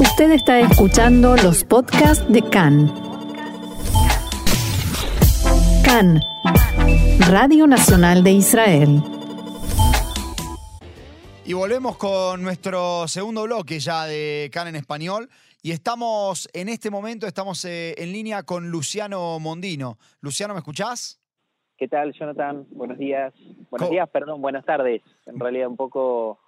Usted 0.00 0.30
está 0.32 0.60
escuchando 0.60 1.36
los 1.36 1.64
podcasts 1.64 2.24
de 2.32 2.42
CAN. 2.42 2.92
CAN, 5.84 6.20
Radio 7.30 7.66
Nacional 7.66 8.22
de 8.22 8.32
Israel. 8.32 9.02
Y 11.44 11.52
volvemos 11.54 11.96
con 11.96 12.42
nuestro 12.42 13.08
segundo 13.08 13.44
bloque 13.44 13.78
ya 13.80 14.04
de 14.06 14.50
CAN 14.52 14.68
en 14.68 14.76
español. 14.76 15.28
Y 15.62 15.72
estamos, 15.72 16.48
en 16.52 16.68
este 16.68 16.90
momento, 16.90 17.26
estamos 17.26 17.64
eh, 17.64 17.94
en 17.98 18.12
línea 18.12 18.42
con 18.44 18.70
Luciano 18.70 19.38
Mondino. 19.40 19.98
Luciano, 20.20 20.54
¿me 20.54 20.58
escuchás? 20.58 21.20
¿Qué 21.76 21.88
tal, 21.88 22.12
Jonathan? 22.12 22.66
Buenos 22.70 22.98
días. 22.98 23.32
Buenos 23.70 23.88
Co- 23.88 23.92
días, 23.92 24.08
perdón, 24.10 24.40
buenas 24.42 24.64
tardes. 24.64 25.02
En 25.26 25.38
realidad 25.38 25.68
un 25.68 25.76
poco 25.76 26.38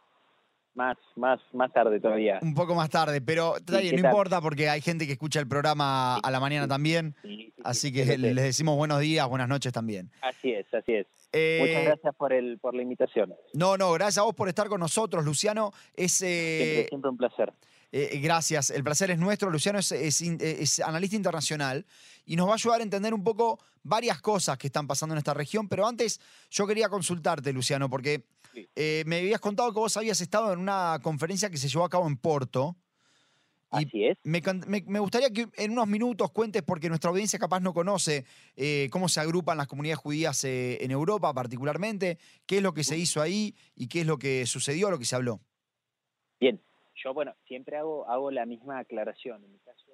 más, 0.75 0.97
más, 1.17 1.41
más 1.53 1.73
tarde 1.73 2.01
todavía. 2.01 2.39
Un 2.43 2.55
poco 2.55 2.75
más 2.75 2.89
tarde, 2.91 3.21
pero 3.21 3.57
está 3.57 3.81
bien, 3.81 3.91
¿qué 3.91 3.97
no 3.97 4.03
tal? 4.03 4.11
importa 4.13 4.41
porque 4.41 4.69
hay 4.69 4.81
gente 4.81 5.07
que 5.07 5.13
escucha 5.13 5.41
el 5.41 5.49
programa 5.49 6.17
a 6.17 6.31
la 6.31 6.41
mañana 6.41 6.69
también. 6.69 7.15
Sí, 7.23 7.29
sí, 7.29 7.53
sí, 7.57 7.63
Así 7.65 7.89
sí, 7.89 7.93
que 7.93 8.19
les 8.19 8.35
decimos 8.37 8.77
buenos 8.77 9.01
días, 9.01 9.29
buenas 9.29 9.49
noches 9.49 9.73
también. 9.73 10.11
Así 10.23 10.53
es, 10.53 10.73
así 10.73 10.93
es. 10.93 11.07
Eh, 11.33 11.59
Muchas 11.61 11.85
gracias 11.85 12.15
por 12.17 12.33
el 12.33 12.59
por 12.59 12.75
la 12.75 12.83
invitación. 12.83 13.35
No, 13.53 13.77
no, 13.77 13.93
gracias 13.93 14.19
a 14.19 14.23
vos 14.23 14.35
por 14.35 14.49
estar 14.49 14.69
con 14.69 14.81
nosotros, 14.81 15.25
Luciano. 15.25 15.73
Es, 15.95 16.21
eh, 16.23 16.59
Siempre, 16.59 16.89
siempre 16.89 17.11
un 17.11 17.17
placer. 17.17 17.53
Eh, 17.93 18.21
gracias, 18.23 18.71
el 18.71 18.85
placer 18.85 19.11
es 19.11 19.19
nuestro. 19.19 19.51
Luciano 19.51 19.79
es, 19.81 19.91
es 19.93 20.21
es 20.21 20.81
analista 20.81 21.17
internacional 21.17 21.85
y 22.25 22.37
nos 22.37 22.47
va 22.47 22.53
a 22.53 22.55
ayudar 22.55 22.81
a 22.81 22.83
entender 22.85 23.13
un 23.13 23.25
poco 23.25 23.59
varias 23.83 24.21
cosas 24.21 24.57
que 24.59 24.69
están 24.69 24.87
pasando 24.87 25.15
en 25.15 25.19
esta 25.19 25.35
región. 25.35 25.69
Pero 25.69 25.87
antes, 25.87 26.21
yo 26.51 26.67
quería 26.67 26.89
consultarte, 26.89 27.53
Luciano, 27.53 27.91
porque 27.91 28.25
Sí. 28.53 28.69
eh, 28.75 29.05
me 29.07 29.19
habías 29.19 29.41
contado 29.41 29.73
que 29.73 29.79
vos 29.79 29.97
habías 29.97 30.21
estado 30.21 30.53
en 30.53 30.59
una 30.61 30.99
conferencia 31.03 31.51
que 31.51 31.57
se 31.57 31.69
llevó 31.69 31.85
a 31.85 31.89
cabo 31.91 32.07
en 32.07 32.17
Porto. 32.17 32.77
Y 33.73 33.87
Así 33.87 34.05
es. 34.07 34.19
me, 34.25 34.43
can- 34.43 34.65
me- 34.67 34.83
me 34.89 34.99
gustaría 34.99 35.31
que 35.31 35.47
en 35.57 35.71
unos 35.71 35.87
minutos 35.87 36.33
cuentes, 36.33 36.63
porque 36.63 36.89
nuestra 36.89 37.11
audiencia 37.11 37.39
capaz 37.39 37.61
no 37.61 37.73
conoce 37.73 38.25
eh, 38.57 38.89
cómo 38.91 39.09
se 39.09 39.21
agrupan 39.21 39.57
las 39.59 39.69
comunidades 39.69 40.01
judías 40.01 40.43
eh, 40.43 40.83
en 40.85 40.91
Europa 40.91 41.33
particularmente, 41.33 42.19
qué 42.47 42.57
es 42.57 42.63
lo 42.65 42.75
que 42.75 42.83
se 42.83 42.99
hizo 42.99 43.23
ahí 43.23 43.55
y 43.77 43.87
qué 43.87 44.01
es 44.01 44.07
lo 44.07 44.19
que 44.19 44.45
sucedió, 44.47 44.91
lo 44.91 44.99
que 44.99 45.05
se 45.05 45.15
habló. 45.15 45.39
Bien. 46.41 46.61
Yo, 47.05 47.15
bueno, 47.15 47.35
siempre 47.47 47.77
hago, 47.77 48.09
hago 48.09 48.31
la 48.33 48.45
misma 48.45 48.81
aclaración. 48.81 49.45
En 49.45 49.53
mi 49.53 49.59
caso, 49.61 49.87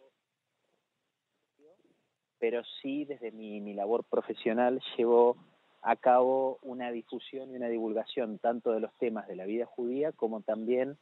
pero 2.38 2.62
sí 2.82 3.04
desde 3.04 3.30
mi, 3.30 3.60
mi 3.60 3.74
labor 3.74 4.04
profesional 4.04 4.82
llevo 4.96 5.36
a 5.82 5.96
cabo 5.96 6.58
una 6.62 6.90
difusión 6.90 7.50
y 7.50 7.56
una 7.56 7.68
divulgación 7.68 8.38
tanto 8.38 8.72
de 8.72 8.80
los 8.80 8.92
temas 8.94 9.28
de 9.28 9.36
la 9.36 9.44
vida 9.44 9.66
judía 9.66 10.12
como 10.12 10.40
también 10.40 10.96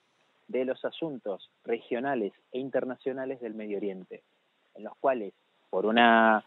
de 0.48 0.64
los 0.64 0.84
asuntos 0.84 1.50
regionales 1.64 2.32
e 2.52 2.58
internacionales 2.58 3.40
del 3.40 3.54
Medio 3.54 3.78
Oriente, 3.78 4.22
en 4.74 4.84
los 4.84 4.94
cuales, 4.96 5.32
por 5.70 5.86
una 5.86 6.44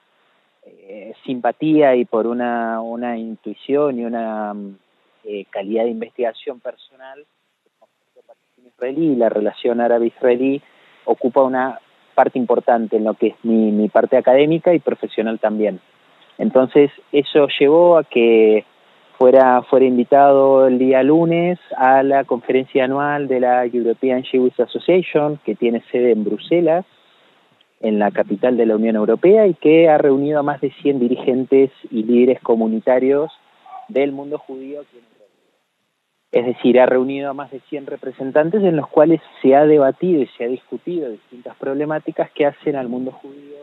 eh, 0.64 1.14
simpatía 1.26 1.96
y 1.96 2.06
por 2.06 2.28
una, 2.28 2.82
una 2.82 3.18
intuición 3.18 4.00
y 4.00 4.06
una 4.06 4.54
mm, 4.54 4.78
eh, 5.24 5.46
calidad 5.50 5.86
de 5.86 5.92
investigación 5.92 6.60
personal, 6.60 7.20
el 7.20 7.72
conflicto 7.80 8.22
palestino-israelí 8.22 9.14
y 9.14 9.16
la 9.16 9.30
relación 9.30 9.82
árabe-israelí 9.82 10.62
ocupa 11.06 11.42
una 11.42 11.80
parte 12.14 12.38
importante 12.38 12.98
en 12.98 13.04
lo 13.04 13.14
que 13.14 13.28
es 13.28 13.36
mi 13.44 13.90
parte 13.90 14.18
académica 14.18 14.74
y 14.74 14.80
profesional 14.80 15.40
también. 15.40 15.80
Entonces, 16.38 16.92
eso 17.12 17.48
llevó 17.60 17.98
a 17.98 18.04
que 18.04 18.66
fuera, 19.18 19.64
fuera 19.64 19.86
invitado 19.86 20.68
el 20.68 20.78
día 20.78 21.02
lunes 21.04 21.60
a 21.76 22.04
la 22.04 22.24
conferencia 22.24 22.86
anual 22.86 23.28
de 23.28 23.40
la 23.40 23.66
European 23.66 24.24
Jewish 24.24 24.60
Association, 24.62 25.40
que 25.44 25.56
tiene 25.56 25.84
sede 25.92 26.12
en 26.12 26.24
Bruselas, 26.24 26.86
en 27.80 28.00
la 28.00 28.12
capital 28.12 28.58
de 28.58 28.66
la 28.66 28.76
Unión 28.76 28.96
Europea, 28.96 29.48
y 29.48 29.56
que 29.56 29.90
ha 29.90 29.98
reunido 29.98 30.40
a 30.40 30.44
más 30.44 30.62
de 30.62 30.72
100 30.82 31.00
dirigentes 31.00 31.72
y 31.90 32.04
líderes 32.04 32.40
comunitarios 32.42 33.32
del 33.88 34.12
mundo 34.12 34.38
judío. 34.38 34.82
Es 36.32 36.46
decir, 36.46 36.80
ha 36.80 36.86
reunido 36.86 37.30
a 37.30 37.34
más 37.34 37.50
de 37.52 37.62
100 37.62 37.88
representantes 37.88 38.62
en 38.62 38.76
los 38.76 38.88
cuales 38.88 39.22
se 39.42 39.56
ha 39.56 39.66
debatido 39.66 40.22
y 40.22 40.28
se 40.38 40.44
ha 40.44 40.48
discutido 40.48 41.10
distintas 41.10 41.56
problemáticas 41.56 42.30
que 42.32 42.46
hacen 42.46 42.76
al 42.76 42.90
mundo 42.90 43.12
judío 43.12 43.58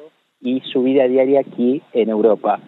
y 0.45 0.61
su 0.61 0.83
vida 0.83 1.09
diaria 1.09 1.41
aquí 1.41 1.83
en 1.95 2.11
Europa. 2.11 2.61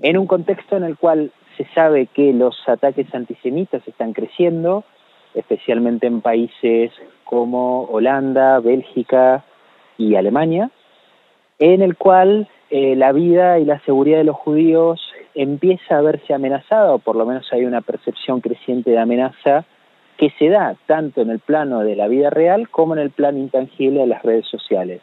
En 0.00 0.16
un 0.16 0.26
contexto 0.26 0.76
en 0.76 0.84
el 0.84 0.96
cual 0.96 1.32
se 1.56 1.66
sabe 1.74 2.06
que 2.06 2.32
los 2.32 2.56
ataques 2.66 3.12
antisemitas 3.12 3.86
están 3.86 4.12
creciendo, 4.12 4.84
especialmente 5.34 6.06
en 6.06 6.20
países 6.20 6.92
como 7.24 7.84
Holanda, 7.84 8.60
Bélgica 8.60 9.44
y 9.98 10.14
Alemania, 10.14 10.70
en 11.58 11.82
el 11.82 11.96
cual 11.96 12.48
eh, 12.70 12.94
la 12.94 13.12
vida 13.12 13.58
y 13.58 13.64
la 13.64 13.80
seguridad 13.80 14.18
de 14.18 14.24
los 14.24 14.36
judíos 14.36 15.00
empieza 15.34 15.98
a 15.98 16.02
verse 16.02 16.32
amenazada, 16.34 16.94
o 16.94 16.98
por 17.00 17.16
lo 17.16 17.26
menos 17.26 17.52
hay 17.52 17.64
una 17.64 17.80
percepción 17.80 18.40
creciente 18.40 18.90
de 18.90 18.98
amenaza 18.98 19.64
que 20.18 20.30
se 20.38 20.50
da 20.50 20.76
tanto 20.86 21.20
en 21.20 21.30
el 21.30 21.40
plano 21.40 21.80
de 21.80 21.96
la 21.96 22.06
vida 22.06 22.30
real 22.30 22.68
como 22.68 22.94
en 22.94 23.00
el 23.00 23.10
plano 23.10 23.38
intangible 23.38 24.00
de 24.00 24.06
las 24.06 24.22
redes 24.22 24.46
sociales. 24.46 25.02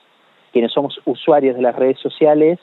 Quienes 0.51 0.71
somos 0.71 0.99
usuarios 1.05 1.55
de 1.55 1.61
las 1.61 1.75
redes 1.75 1.99
sociales 1.99 2.59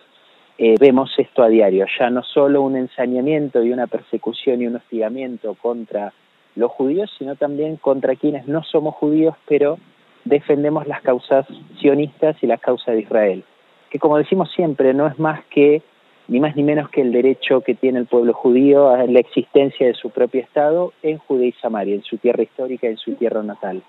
eh, 0.58 0.74
vemos 0.80 1.10
esto 1.18 1.42
a 1.42 1.48
diario, 1.48 1.86
ya 1.98 2.08
no 2.08 2.22
solo 2.22 2.62
un 2.62 2.76
ensañamiento 2.76 3.62
y 3.62 3.72
una 3.72 3.86
persecución 3.86 4.62
y 4.62 4.66
un 4.66 4.76
hostigamiento 4.76 5.54
contra 5.54 6.12
los 6.54 6.72
judíos, 6.72 7.10
sino 7.18 7.36
también 7.36 7.76
contra 7.76 8.16
quienes 8.16 8.48
no 8.48 8.62
somos 8.64 8.94
judíos, 8.94 9.34
pero 9.46 9.78
defendemos 10.24 10.86
las 10.86 11.02
causas 11.02 11.46
sionistas 11.78 12.36
y 12.42 12.46
las 12.46 12.60
causas 12.60 12.94
de 12.94 13.02
Israel, 13.02 13.44
que 13.90 13.98
como 13.98 14.16
decimos 14.16 14.50
siempre, 14.52 14.94
no 14.94 15.06
es 15.06 15.18
más 15.18 15.44
que 15.50 15.82
ni 16.28 16.40
más 16.40 16.56
ni 16.56 16.62
menos 16.62 16.88
que 16.90 17.02
el 17.02 17.12
derecho 17.12 17.60
que 17.60 17.74
tiene 17.74 18.00
el 18.00 18.06
pueblo 18.06 18.32
judío 18.32 18.88
a 18.88 19.04
la 19.06 19.20
existencia 19.20 19.86
de 19.86 19.94
su 19.94 20.10
propio 20.10 20.40
Estado 20.40 20.92
en 21.02 21.18
Judea 21.18 21.48
y 21.48 21.52
Samaria, 21.52 21.94
en 21.94 22.02
su 22.02 22.16
tierra 22.16 22.42
histórica, 22.42 22.88
en 22.88 22.96
su 22.96 23.14
tierra 23.14 23.42
natal. 23.42 23.82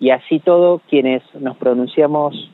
Y 0.00 0.10
así 0.10 0.40
todo, 0.40 0.80
quienes 0.88 1.22
nos 1.34 1.56
pronunciamos 1.56 2.50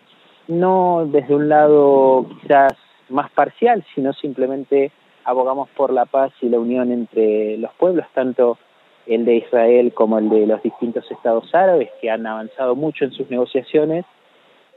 no 0.48 1.06
desde 1.06 1.34
un 1.34 1.48
lado 1.48 2.26
quizás 2.40 2.72
más 3.08 3.30
parcial, 3.32 3.84
sino 3.94 4.12
simplemente 4.12 4.90
abogamos 5.24 5.68
por 5.70 5.92
la 5.92 6.06
paz 6.06 6.32
y 6.40 6.48
la 6.48 6.58
unión 6.58 6.90
entre 6.90 7.56
los 7.58 7.72
pueblos, 7.74 8.06
tanto 8.14 8.58
el 9.06 9.24
de 9.24 9.36
Israel 9.36 9.92
como 9.94 10.18
el 10.18 10.28
de 10.28 10.46
los 10.46 10.62
distintos 10.62 11.08
estados 11.10 11.54
árabes, 11.54 11.90
que 12.00 12.10
han 12.10 12.26
avanzado 12.26 12.74
mucho 12.74 13.04
en 13.04 13.12
sus 13.12 13.28
negociaciones 13.30 14.04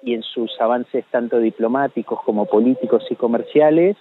y 0.03 0.13
en 0.13 0.23
sus 0.23 0.59
avances 0.59 1.05
tanto 1.11 1.39
diplomáticos 1.39 2.21
como 2.23 2.45
políticos 2.45 3.05
y 3.09 3.15
comerciales. 3.15 3.97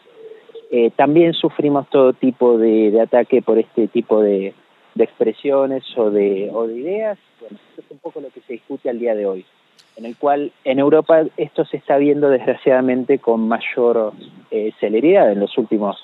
Eh, 0.70 0.90
también 0.96 1.34
sufrimos 1.34 1.88
todo 1.88 2.12
tipo 2.12 2.58
de, 2.58 2.90
de 2.90 3.00
ataque 3.00 3.42
por 3.42 3.58
este 3.58 3.88
tipo 3.88 4.20
de, 4.20 4.54
expresiones 4.96 5.84
o 5.96 6.10
de, 6.10 6.50
o 6.52 6.66
de 6.66 6.74
ideas. 6.74 7.18
Bueno, 7.40 7.58
esto 7.70 7.82
es 7.82 7.90
un 7.90 7.98
poco 7.98 8.20
lo 8.20 8.28
que 8.30 8.40
se 8.40 8.54
discute 8.54 8.88
al 8.90 8.98
día 8.98 9.14
de 9.14 9.26
hoy 9.26 9.46
en 9.96 10.04
el 10.06 10.16
cual 10.16 10.52
en 10.64 10.78
Europa 10.78 11.22
esto 11.36 11.64
se 11.64 11.76
está 11.76 11.96
viendo 11.98 12.28
desgraciadamente 12.28 13.18
con 13.18 13.46
mayor 13.46 14.12
eh, 14.50 14.72
celeridad 14.80 15.30
en 15.30 15.40
los 15.40 15.56
últimos 15.56 15.96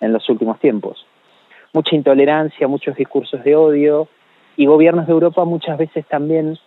en 0.00 0.12
los 0.12 0.28
últimos 0.30 0.58
tiempos. 0.60 1.06
Mucha 1.72 1.94
intolerancia, 1.94 2.66
muchos 2.66 2.96
discursos 2.96 3.44
de 3.44 3.54
odio 3.54 4.08
y 4.56 4.66
gobiernos 4.66 5.06
de 5.06 5.12
Europa 5.12 5.44
muchas 5.44 5.76
veces 5.78 6.06
también 6.06 6.58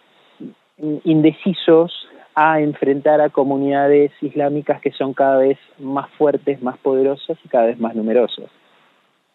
indecisos 1.04 2.08
a 2.36 2.60
enfrentar 2.62 3.22
a 3.22 3.30
comunidades 3.30 4.12
islámicas 4.22 4.82
que 4.82 4.92
son 4.92 5.14
cada 5.14 5.38
vez 5.38 5.58
más 5.80 6.10
fuertes, 6.12 6.62
más 6.62 6.78
poderosas 6.78 7.38
y 7.44 7.48
cada 7.48 7.66
vez 7.66 7.80
más 7.80 7.96
numerosas. 7.96 8.46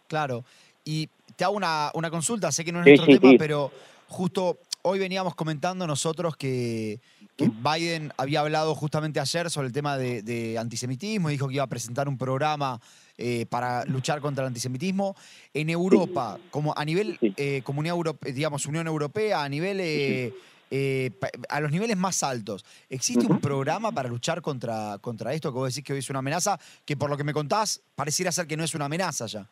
Claro. 0.08 0.44
Y 0.84 1.08
te 1.36 1.44
hago 1.44 1.54
una, 1.54 1.90
una 1.94 2.10
consulta, 2.10 2.50
sé 2.50 2.64
que 2.64 2.72
no 2.72 2.80
es 2.80 2.84
Sí, 2.84 2.90
nuestro 2.90 3.12
sí, 3.12 3.18
tema, 3.20 3.30
sí. 3.32 3.38
pero 3.38 3.70
justo 4.08 4.58
hoy 4.82 4.98
veníamos 4.98 5.34
comentando 5.34 5.86
nosotros 5.86 6.36
que, 6.36 7.00
que 7.36 7.48
Biden 7.48 8.12
había 8.16 8.40
hablado 8.40 8.74
justamente 8.74 9.20
ayer 9.20 9.50
sobre 9.50 9.66
el 9.66 9.72
tema 9.72 9.96
de, 9.96 10.22
de 10.22 10.58
antisemitismo 10.58 11.28
y 11.28 11.32
dijo 11.32 11.48
que 11.48 11.54
iba 11.54 11.64
a 11.64 11.68
presentar 11.68 12.08
un 12.08 12.18
programa 12.18 12.80
eh, 13.16 13.46
para 13.46 13.84
luchar 13.84 14.20
contra 14.20 14.44
el 14.44 14.48
antisemitismo. 14.48 15.16
En 15.52 15.70
Europa, 15.70 16.38
como 16.50 16.72
a 16.76 16.84
nivel 16.84 17.18
eh, 17.20 17.62
comunidad 17.64 17.96
europea, 17.96 18.32
digamos, 18.32 18.66
Unión 18.66 18.86
Europea, 18.86 19.42
a 19.42 19.48
nivel 19.48 19.80
eh, 19.80 20.32
eh, 20.70 21.10
a 21.48 21.60
los 21.60 21.70
niveles 21.70 21.96
más 21.96 22.22
altos, 22.22 22.64
¿existe 22.90 23.26
un 23.26 23.40
programa 23.40 23.90
para 23.92 24.08
luchar 24.08 24.42
contra, 24.42 24.98
contra 25.00 25.32
esto 25.32 25.50
que 25.52 25.58
vos 25.58 25.74
decís 25.74 25.84
que 25.84 25.92
hoy 25.94 26.00
es 26.00 26.10
una 26.10 26.18
amenaza? 26.18 26.58
Que 26.84 26.96
por 26.96 27.08
lo 27.08 27.16
que 27.16 27.24
me 27.24 27.32
contás, 27.32 27.80
pareciera 27.94 28.30
ser 28.32 28.46
que 28.46 28.56
no 28.56 28.64
es 28.64 28.74
una 28.74 28.84
amenaza 28.84 29.26
ya. 29.26 29.48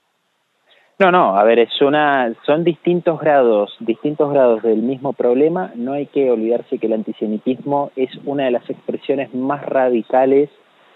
No, 0.98 1.10
no, 1.10 1.36
a 1.36 1.44
ver, 1.44 1.58
es 1.58 1.82
una, 1.82 2.32
son 2.46 2.64
distintos 2.64 3.20
grados, 3.20 3.76
distintos 3.80 4.32
grados 4.32 4.62
del 4.62 4.78
mismo 4.78 5.12
problema. 5.12 5.70
No 5.74 5.92
hay 5.92 6.06
que 6.06 6.30
olvidarse 6.30 6.78
que 6.78 6.86
el 6.86 6.94
antisemitismo 6.94 7.90
es 7.96 8.08
una 8.24 8.46
de 8.46 8.52
las 8.52 8.70
expresiones 8.70 9.34
más 9.34 9.62
radicales 9.62 10.48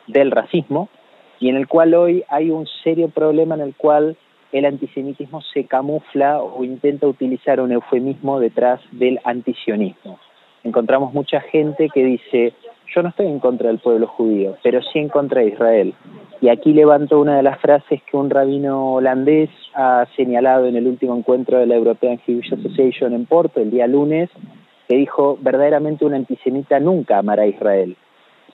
del 0.06 0.30
racismo 0.30 0.88
y 1.38 1.50
en 1.50 1.56
el 1.56 1.68
cual 1.68 1.92
hoy 1.92 2.24
hay 2.30 2.50
un 2.50 2.66
serio 2.82 3.10
problema 3.10 3.56
en 3.56 3.60
el 3.60 3.74
cual 3.74 4.16
el 4.52 4.64
antisemitismo 4.64 5.42
se 5.42 5.64
camufla 5.64 6.40
o 6.40 6.64
intenta 6.64 7.06
utilizar 7.06 7.60
un 7.60 7.70
eufemismo 7.70 8.40
detrás 8.40 8.80
del 8.92 9.20
antisionismo. 9.24 10.18
Encontramos 10.64 11.12
mucha 11.12 11.40
gente 11.40 11.88
que 11.88 12.04
dice, 12.04 12.52
yo 12.94 13.02
no 13.02 13.10
estoy 13.10 13.26
en 13.26 13.38
contra 13.38 13.68
del 13.68 13.78
pueblo 13.78 14.06
judío, 14.06 14.56
pero 14.62 14.80
sí 14.82 14.98
en 14.98 15.08
contra 15.08 15.40
de 15.40 15.48
Israel. 15.48 15.94
Y 16.40 16.48
aquí 16.48 16.72
levanto 16.72 17.20
una 17.20 17.36
de 17.36 17.42
las 17.42 17.60
frases 17.60 18.02
que 18.02 18.16
un 18.16 18.30
rabino 18.30 18.94
holandés 18.94 19.50
ha 19.74 20.06
señalado 20.16 20.66
en 20.66 20.76
el 20.76 20.86
último 20.86 21.16
encuentro 21.16 21.58
de 21.58 21.66
la 21.66 21.76
European 21.76 22.18
Jewish 22.18 22.52
Association 22.52 23.12
en 23.12 23.26
Porto, 23.26 23.60
el 23.60 23.70
día 23.70 23.86
lunes, 23.86 24.30
que 24.88 24.96
dijo, 24.96 25.38
verdaderamente 25.40 26.04
un 26.04 26.14
antisemita 26.14 26.80
nunca 26.80 27.18
amará 27.18 27.42
a 27.42 27.46
Israel. 27.46 27.96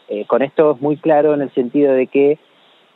Eh, 0.09 0.25
con 0.27 0.43
esto 0.43 0.73
es 0.73 0.81
muy 0.81 0.97
claro 0.97 1.35
en 1.35 1.43
el 1.43 1.53
sentido 1.55 1.93
de 1.93 2.07
que, 2.09 2.39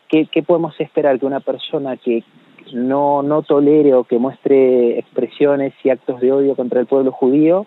¿qué 0.08 0.42
podemos 0.42 0.78
esperar? 0.80 1.18
Que 1.18 1.26
una 1.26 1.40
persona 1.40 1.96
que 1.96 2.24
no, 2.72 3.22
no 3.22 3.42
tolere 3.42 3.94
o 3.94 4.04
que 4.04 4.18
muestre 4.18 4.98
expresiones 4.98 5.72
y 5.82 5.90
actos 5.90 6.20
de 6.20 6.32
odio 6.32 6.54
contra 6.56 6.80
el 6.80 6.86
pueblo 6.86 7.12
judío, 7.12 7.66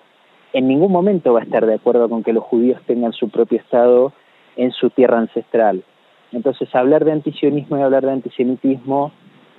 en 0.54 0.68
ningún 0.68 0.92
momento 0.92 1.34
va 1.34 1.42
a 1.42 1.44
estar 1.44 1.66
de 1.66 1.76
acuerdo 1.76 2.08
con 2.10 2.24
que 2.24 2.34
los 2.34 2.44
judíos 2.44 2.82
tengan 2.86 3.12
su 3.12 3.30
propio 3.30 3.60
Estado 3.60 4.14
en 4.56 4.72
su 4.72 4.90
tierra 4.92 5.18
ancestral. 5.18 5.84
Entonces, 6.32 6.74
hablar 6.74 7.06
de 7.06 7.12
antisionismo 7.12 7.78
y 7.78 7.82
hablar 7.82 8.06
de 8.06 8.12
antisemitismo 8.12 9.12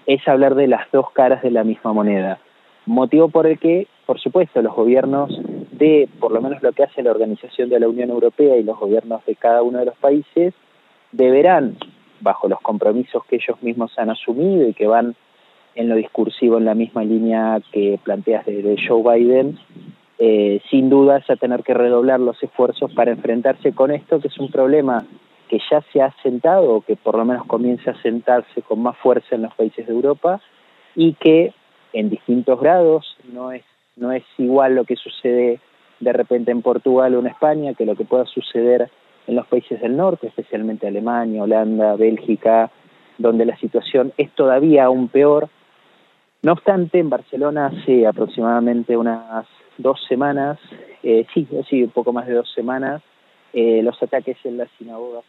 es 0.06 0.26
hablar 0.29 0.55
de 0.55 0.69
las 0.69 0.91
dos 0.93 1.11
caras 1.12 1.43
de 1.43 1.50
la 1.50 1.64
misma 1.64 1.93
moneda. 1.93 2.38
Motivo 2.87 3.29
por 3.29 3.46
el 3.46 3.58
que, 3.58 3.87
por 4.06 4.20
supuesto, 4.20 4.61
los 4.62 4.75
gobiernos 4.75 5.31
de, 5.73 6.08
por 6.20 6.32
lo 6.32 6.41
menos 6.41 6.62
lo 6.62 6.73
que 6.73 6.85
hace 6.85 7.02
la 7.02 7.11
Organización 7.11 7.69
de 7.70 7.81
la 7.81 7.88
Unión 7.88 8.11
Europea 8.11 8.56
y 8.56 8.62
los 8.62 8.79
gobiernos 8.79 9.25
de 9.25 9.35
cada 9.37 9.62
uno 9.62 9.79
de 9.79 9.87
los 9.87 9.97
países, 9.97 10.55
deberán, 11.12 11.76
bajo 12.20 12.49
los 12.49 12.61
compromisos 12.61 13.25
que 13.26 13.37
ellos 13.37 13.62
mismos 13.62 13.99
han 13.99 14.11
asumido 14.11 14.69
y 14.69 14.75
que 14.75 14.87
van 14.87 15.14
en 15.75 15.88
lo 15.88 15.97
discursivo 15.97 16.58
en 16.58 16.64
la 16.64 16.75
misma 16.75 17.05
línea 17.05 17.61
que 17.73 17.99
planteas 18.02 18.47
de, 18.47 18.76
Joe 18.87 19.02
Biden, 19.02 19.58
eh, 20.26 20.62
sin 20.71 20.88
dudas 20.88 21.29
a 21.29 21.37
tener 21.37 21.62
que 21.62 21.75
redoblar 21.75 22.19
los 22.19 22.43
esfuerzos 22.43 22.91
para 22.94 23.11
enfrentarse 23.11 23.75
con 23.75 23.91
esto, 23.91 24.21
que 24.21 24.29
es 24.29 24.38
un 24.38 24.50
problema 24.50 25.05
que 25.50 25.61
ya 25.71 25.82
se 25.93 26.00
ha 26.00 26.15
sentado 26.23 26.76
o 26.76 26.81
que 26.81 26.97
por 26.97 27.19
lo 27.19 27.26
menos 27.26 27.47
comienza 27.47 27.91
a 27.91 28.00
sentarse 28.00 28.62
con 28.62 28.81
más 28.81 28.97
fuerza 28.97 29.35
en 29.35 29.43
los 29.43 29.53
países 29.53 29.87
de 29.87 29.93
Europa 29.93 30.41
y 30.97 31.12
que 31.12 31.53
en 31.93 32.09
distintos 32.09 32.59
grados 32.59 33.19
no 33.31 33.53
es 33.53 33.65
no 33.97 34.12
es 34.12 34.25
igual 34.38 34.75
lo 34.76 34.85
que 34.85 34.97
sucede 34.97 35.61
de 36.00 36.12
repente 36.15 36.50
en 36.53 36.62
Portugal 36.62 37.15
o 37.15 37.21
en 37.21 37.26
España 37.26 37.75
que 37.75 37.85
lo 37.85 37.94
que 37.94 38.06
pueda 38.06 38.25
suceder 38.25 38.91
en 39.26 39.37
los 39.37 39.47
países 39.47 39.79
del 39.82 39.94
norte, 39.94 40.29
especialmente 40.29 40.87
Alemania, 40.87 41.43
Holanda, 41.43 41.97
Bélgica, 41.97 42.71
donde 43.19 43.44
la 43.44 43.59
situación 43.59 44.15
es 44.17 44.31
todavía 44.31 44.85
aún 44.85 45.09
peor. 45.09 45.50
No 46.44 46.52
obstante, 46.52 46.99
en 46.99 47.08
Barcelona 47.08 47.69
hace 47.69 48.06
aproximadamente 48.06 48.99
unas 48.99 49.46
dos 49.79 49.99
semanas, 50.06 50.58
eh, 51.02 51.25
sí, 51.32 51.49
sí, 51.70 51.82
un 51.82 51.88
poco 51.88 52.12
más 52.12 52.26
de 52.26 52.35
dos 52.35 52.52
semanas, 52.52 53.02
eh, 53.55 53.82
los 53.82 54.00
ataques 54.02 54.37
en 54.44 54.58
la 54.58 54.69
sinagoga 54.76 55.20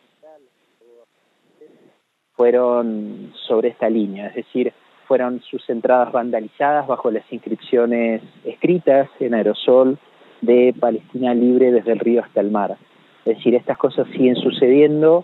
fueron 2.34 3.32
sobre 3.48 3.70
esta 3.70 3.90
línea, 3.90 4.28
es 4.28 4.36
decir, 4.36 4.74
fueron 5.08 5.42
sus 5.44 5.70
entradas 5.70 6.12
vandalizadas 6.12 6.86
bajo 6.86 7.10
las 7.10 7.24
inscripciones 7.32 8.22
escritas 8.44 9.08
en 9.22 9.36
aerosol 9.36 9.98
de 10.42 10.76
Palestina 10.78 11.34
libre 11.34 11.72
desde 11.72 11.94
el 11.94 12.00
río 12.00 12.24
hasta 12.24 12.42
el 12.42 12.52
mar. 12.52 12.76
Es 13.24 13.38
decir, 13.38 13.56
estas 13.56 13.78
cosas 13.78 14.06
siguen 14.10 14.36
sucediendo. 14.36 15.24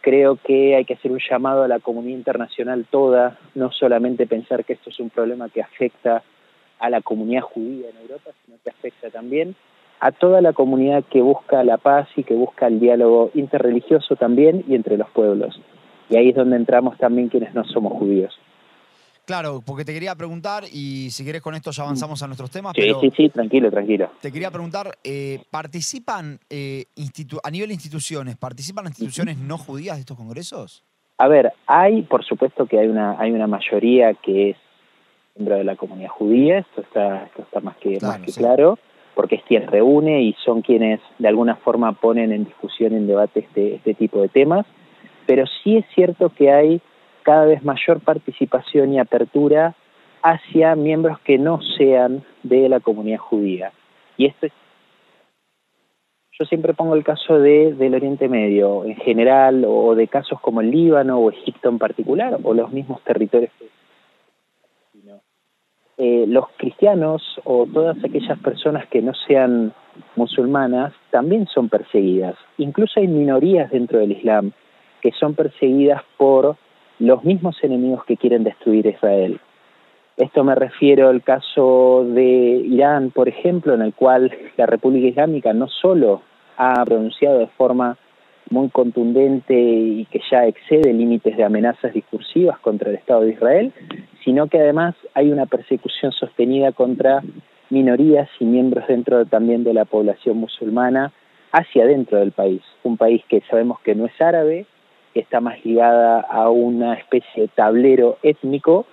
Creo 0.00 0.36
que 0.36 0.76
hay 0.76 0.84
que 0.84 0.94
hacer 0.94 1.12
un 1.12 1.20
llamado 1.20 1.62
a 1.62 1.68
la 1.68 1.78
comunidad 1.78 2.18
internacional 2.18 2.86
toda, 2.90 3.38
no 3.54 3.70
solamente 3.70 4.26
pensar 4.26 4.64
que 4.64 4.72
esto 4.72 4.90
es 4.90 4.98
un 4.98 5.10
problema 5.10 5.48
que 5.48 5.62
afecta 5.62 6.22
a 6.78 6.90
la 6.90 7.02
comunidad 7.02 7.42
judía 7.42 7.90
en 7.90 7.96
Europa, 7.98 8.30
sino 8.44 8.56
que 8.64 8.70
afecta 8.70 9.10
también 9.10 9.54
a 10.00 10.12
toda 10.12 10.40
la 10.40 10.54
comunidad 10.54 11.04
que 11.10 11.20
busca 11.20 11.62
la 11.62 11.76
paz 11.76 12.08
y 12.16 12.24
que 12.24 12.34
busca 12.34 12.66
el 12.66 12.80
diálogo 12.80 13.30
interreligioso 13.34 14.16
también 14.16 14.64
y 14.66 14.74
entre 14.74 14.96
los 14.96 15.10
pueblos. 15.10 15.60
Y 16.08 16.16
ahí 16.16 16.30
es 16.30 16.34
donde 16.34 16.56
entramos 16.56 16.96
también 16.96 17.28
quienes 17.28 17.54
no 17.54 17.64
somos 17.64 17.92
judíos. 17.92 18.38
Claro, 19.30 19.62
porque 19.64 19.84
te 19.84 19.92
quería 19.92 20.16
preguntar, 20.16 20.64
y 20.72 21.08
si 21.10 21.24
querés 21.24 21.40
con 21.40 21.54
esto 21.54 21.70
ya 21.70 21.84
avanzamos 21.84 22.20
a 22.20 22.26
nuestros 22.26 22.50
temas. 22.50 22.72
Sí, 22.74 22.92
sí, 23.00 23.12
sí, 23.16 23.28
tranquilo, 23.28 23.70
tranquilo. 23.70 24.10
Te 24.20 24.32
quería 24.32 24.50
preguntar, 24.50 24.90
eh, 25.04 25.38
¿participan 25.52 26.40
eh, 26.50 26.86
a 27.44 27.50
nivel 27.52 27.68
de 27.68 27.74
instituciones, 27.74 28.36
participan 28.36 28.86
instituciones 28.86 29.38
no 29.38 29.56
judías 29.56 29.94
de 29.94 30.00
estos 30.00 30.16
congresos? 30.16 30.82
A 31.18 31.28
ver, 31.28 31.52
hay, 31.68 32.02
por 32.02 32.24
supuesto 32.24 32.66
que 32.66 32.80
hay 32.80 32.88
una, 32.88 33.20
hay 33.20 33.30
una 33.30 33.46
mayoría 33.46 34.14
que 34.14 34.50
es 34.50 34.56
miembro 35.36 35.58
de 35.58 35.62
la 35.62 35.76
comunidad 35.76 36.10
judía, 36.10 36.58
esto 36.58 36.80
está, 36.80 37.26
esto 37.26 37.42
está 37.42 37.60
más 37.60 37.76
que, 37.76 37.98
más 38.02 38.18
que 38.22 38.32
claro 38.32 38.80
porque 39.14 39.36
es 39.36 39.44
quien 39.44 39.68
reúne 39.68 40.22
y 40.22 40.34
son 40.44 40.62
quienes 40.62 40.98
de 41.20 41.28
alguna 41.28 41.54
forma 41.54 41.92
ponen 41.92 42.32
en 42.32 42.46
discusión, 42.46 42.94
en 42.94 43.06
debate 43.06 43.40
este, 43.40 43.76
este 43.76 43.94
tipo 43.94 44.22
de 44.22 44.28
temas, 44.28 44.66
pero 45.26 45.44
sí 45.62 45.76
es 45.76 45.84
cierto 45.94 46.30
que 46.30 46.50
hay 46.50 46.82
cada 47.22 47.46
vez 47.46 47.62
mayor 47.62 48.00
participación 48.00 48.92
y 48.92 48.98
apertura 48.98 49.74
hacia 50.22 50.74
miembros 50.76 51.18
que 51.20 51.38
no 51.38 51.60
sean 51.78 52.24
de 52.42 52.68
la 52.68 52.80
comunidad 52.80 53.18
judía. 53.18 53.72
Y 54.16 54.26
esto 54.26 54.46
es 54.46 54.52
yo 56.38 56.46
siempre 56.46 56.72
pongo 56.72 56.94
el 56.94 57.04
caso 57.04 57.38
de, 57.38 57.74
del 57.74 57.94
Oriente 57.94 58.26
Medio 58.26 58.86
en 58.86 58.96
general, 58.96 59.62
o 59.68 59.94
de 59.94 60.08
casos 60.08 60.40
como 60.40 60.62
el 60.62 60.70
Líbano 60.70 61.18
o 61.18 61.30
Egipto 61.30 61.68
en 61.68 61.78
particular, 61.78 62.38
o 62.42 62.54
los 62.54 62.72
mismos 62.72 63.02
territorios 63.04 63.52
eh, 66.02 66.24
los 66.26 66.46
cristianos 66.56 67.22
o 67.44 67.66
todas 67.66 68.02
aquellas 68.02 68.38
personas 68.38 68.88
que 68.88 69.02
no 69.02 69.12
sean 69.26 69.74
musulmanas 70.16 70.94
también 71.10 71.46
son 71.46 71.68
perseguidas. 71.68 72.36
Incluso 72.56 73.00
hay 73.00 73.06
minorías 73.06 73.70
dentro 73.70 73.98
del 73.98 74.12
Islam 74.12 74.52
que 75.02 75.12
son 75.12 75.34
perseguidas 75.34 76.02
por 76.16 76.56
los 77.00 77.24
mismos 77.24 77.56
enemigos 77.64 78.04
que 78.04 78.16
quieren 78.16 78.44
destruir 78.44 78.86
Israel. 78.86 79.40
Esto 80.16 80.44
me 80.44 80.54
refiero 80.54 81.08
al 81.08 81.22
caso 81.22 82.04
de 82.06 82.22
Irán, 82.22 83.10
por 83.10 83.28
ejemplo, 83.28 83.74
en 83.74 83.80
el 83.80 83.94
cual 83.94 84.30
la 84.58 84.66
República 84.66 85.08
Islámica 85.08 85.52
no 85.54 85.66
solo 85.68 86.22
ha 86.58 86.84
pronunciado 86.84 87.38
de 87.38 87.46
forma 87.46 87.96
muy 88.50 88.68
contundente 88.68 89.54
y 89.54 90.04
que 90.06 90.20
ya 90.30 90.44
excede 90.46 90.92
límites 90.92 91.36
de 91.36 91.44
amenazas 91.44 91.94
discursivas 91.94 92.58
contra 92.58 92.90
el 92.90 92.96
Estado 92.96 93.22
de 93.22 93.30
Israel, 93.30 93.72
sino 94.24 94.48
que 94.48 94.58
además 94.60 94.94
hay 95.14 95.30
una 95.30 95.46
persecución 95.46 96.12
sostenida 96.12 96.72
contra 96.72 97.22
minorías 97.70 98.28
y 98.40 98.44
miembros 98.44 98.86
dentro 98.88 99.24
también 99.24 99.64
de 99.64 99.72
la 99.72 99.86
población 99.86 100.36
musulmana 100.36 101.12
hacia 101.52 101.86
dentro 101.86 102.18
del 102.18 102.32
país, 102.32 102.60
un 102.82 102.96
país 102.96 103.22
que 103.28 103.40
sabemos 103.48 103.80
que 103.80 103.94
no 103.94 104.06
es 104.06 104.20
árabe, 104.20 104.66
que 105.12 105.20
está 105.20 105.40
más 105.40 105.64
ligada 105.64 106.20
a 106.20 106.50
una 106.50 106.94
especie 106.94 107.42
de 107.42 107.48
tablero 107.48 108.18
étnico 108.22 108.86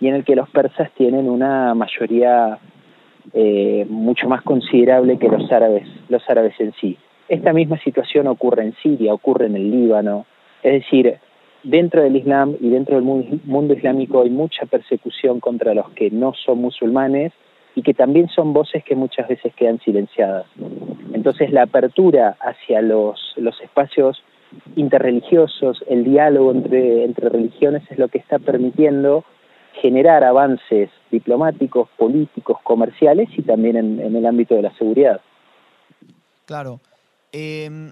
y 0.00 0.08
en 0.08 0.14
el 0.14 0.24
que 0.24 0.36
los 0.36 0.48
persas 0.50 0.90
tienen 0.92 1.28
una 1.28 1.74
mayoría 1.74 2.58
eh, 3.32 3.86
mucho 3.88 4.28
más 4.28 4.42
considerable 4.42 5.18
que 5.18 5.28
los 5.28 5.50
árabes, 5.50 5.88
los 6.08 6.22
árabes 6.28 6.54
en 6.58 6.72
sí. 6.80 6.96
Esta 7.28 7.52
misma 7.52 7.78
situación 7.78 8.26
ocurre 8.26 8.64
en 8.64 8.74
Siria, 8.82 9.14
ocurre 9.14 9.46
en 9.46 9.56
el 9.56 9.70
Líbano, 9.70 10.26
es 10.62 10.82
decir, 10.82 11.18
dentro 11.62 12.02
del 12.02 12.16
Islam 12.16 12.54
y 12.60 12.68
dentro 12.68 12.96
del 12.96 13.04
mundo 13.04 13.74
islámico 13.74 14.22
hay 14.22 14.30
mucha 14.30 14.66
persecución 14.66 15.40
contra 15.40 15.74
los 15.74 15.90
que 15.90 16.10
no 16.10 16.34
son 16.34 16.58
musulmanes 16.58 17.32
y 17.74 17.82
que 17.82 17.94
también 17.94 18.28
son 18.28 18.52
voces 18.52 18.84
que 18.84 18.94
muchas 18.94 19.26
veces 19.26 19.54
quedan 19.54 19.80
silenciadas. 19.80 20.46
Entonces 21.12 21.50
la 21.50 21.62
apertura 21.62 22.36
hacia 22.40 22.82
los, 22.82 23.34
los 23.36 23.60
espacios 23.62 24.22
interreligiosos, 24.76 25.84
el 25.88 26.04
diálogo 26.04 26.52
entre, 26.52 27.04
entre 27.04 27.28
religiones 27.28 27.82
es 27.90 27.98
lo 27.98 28.08
que 28.08 28.18
está 28.18 28.38
permitiendo 28.38 29.24
generar 29.80 30.24
avances 30.24 30.90
diplomáticos, 31.10 31.88
políticos, 31.96 32.58
comerciales 32.62 33.28
y 33.36 33.42
también 33.42 33.76
en, 33.76 34.00
en 34.00 34.16
el 34.16 34.26
ámbito 34.26 34.54
de 34.54 34.62
la 34.62 34.74
seguridad. 34.76 35.20
Claro. 36.46 36.80
Em, 37.36 37.90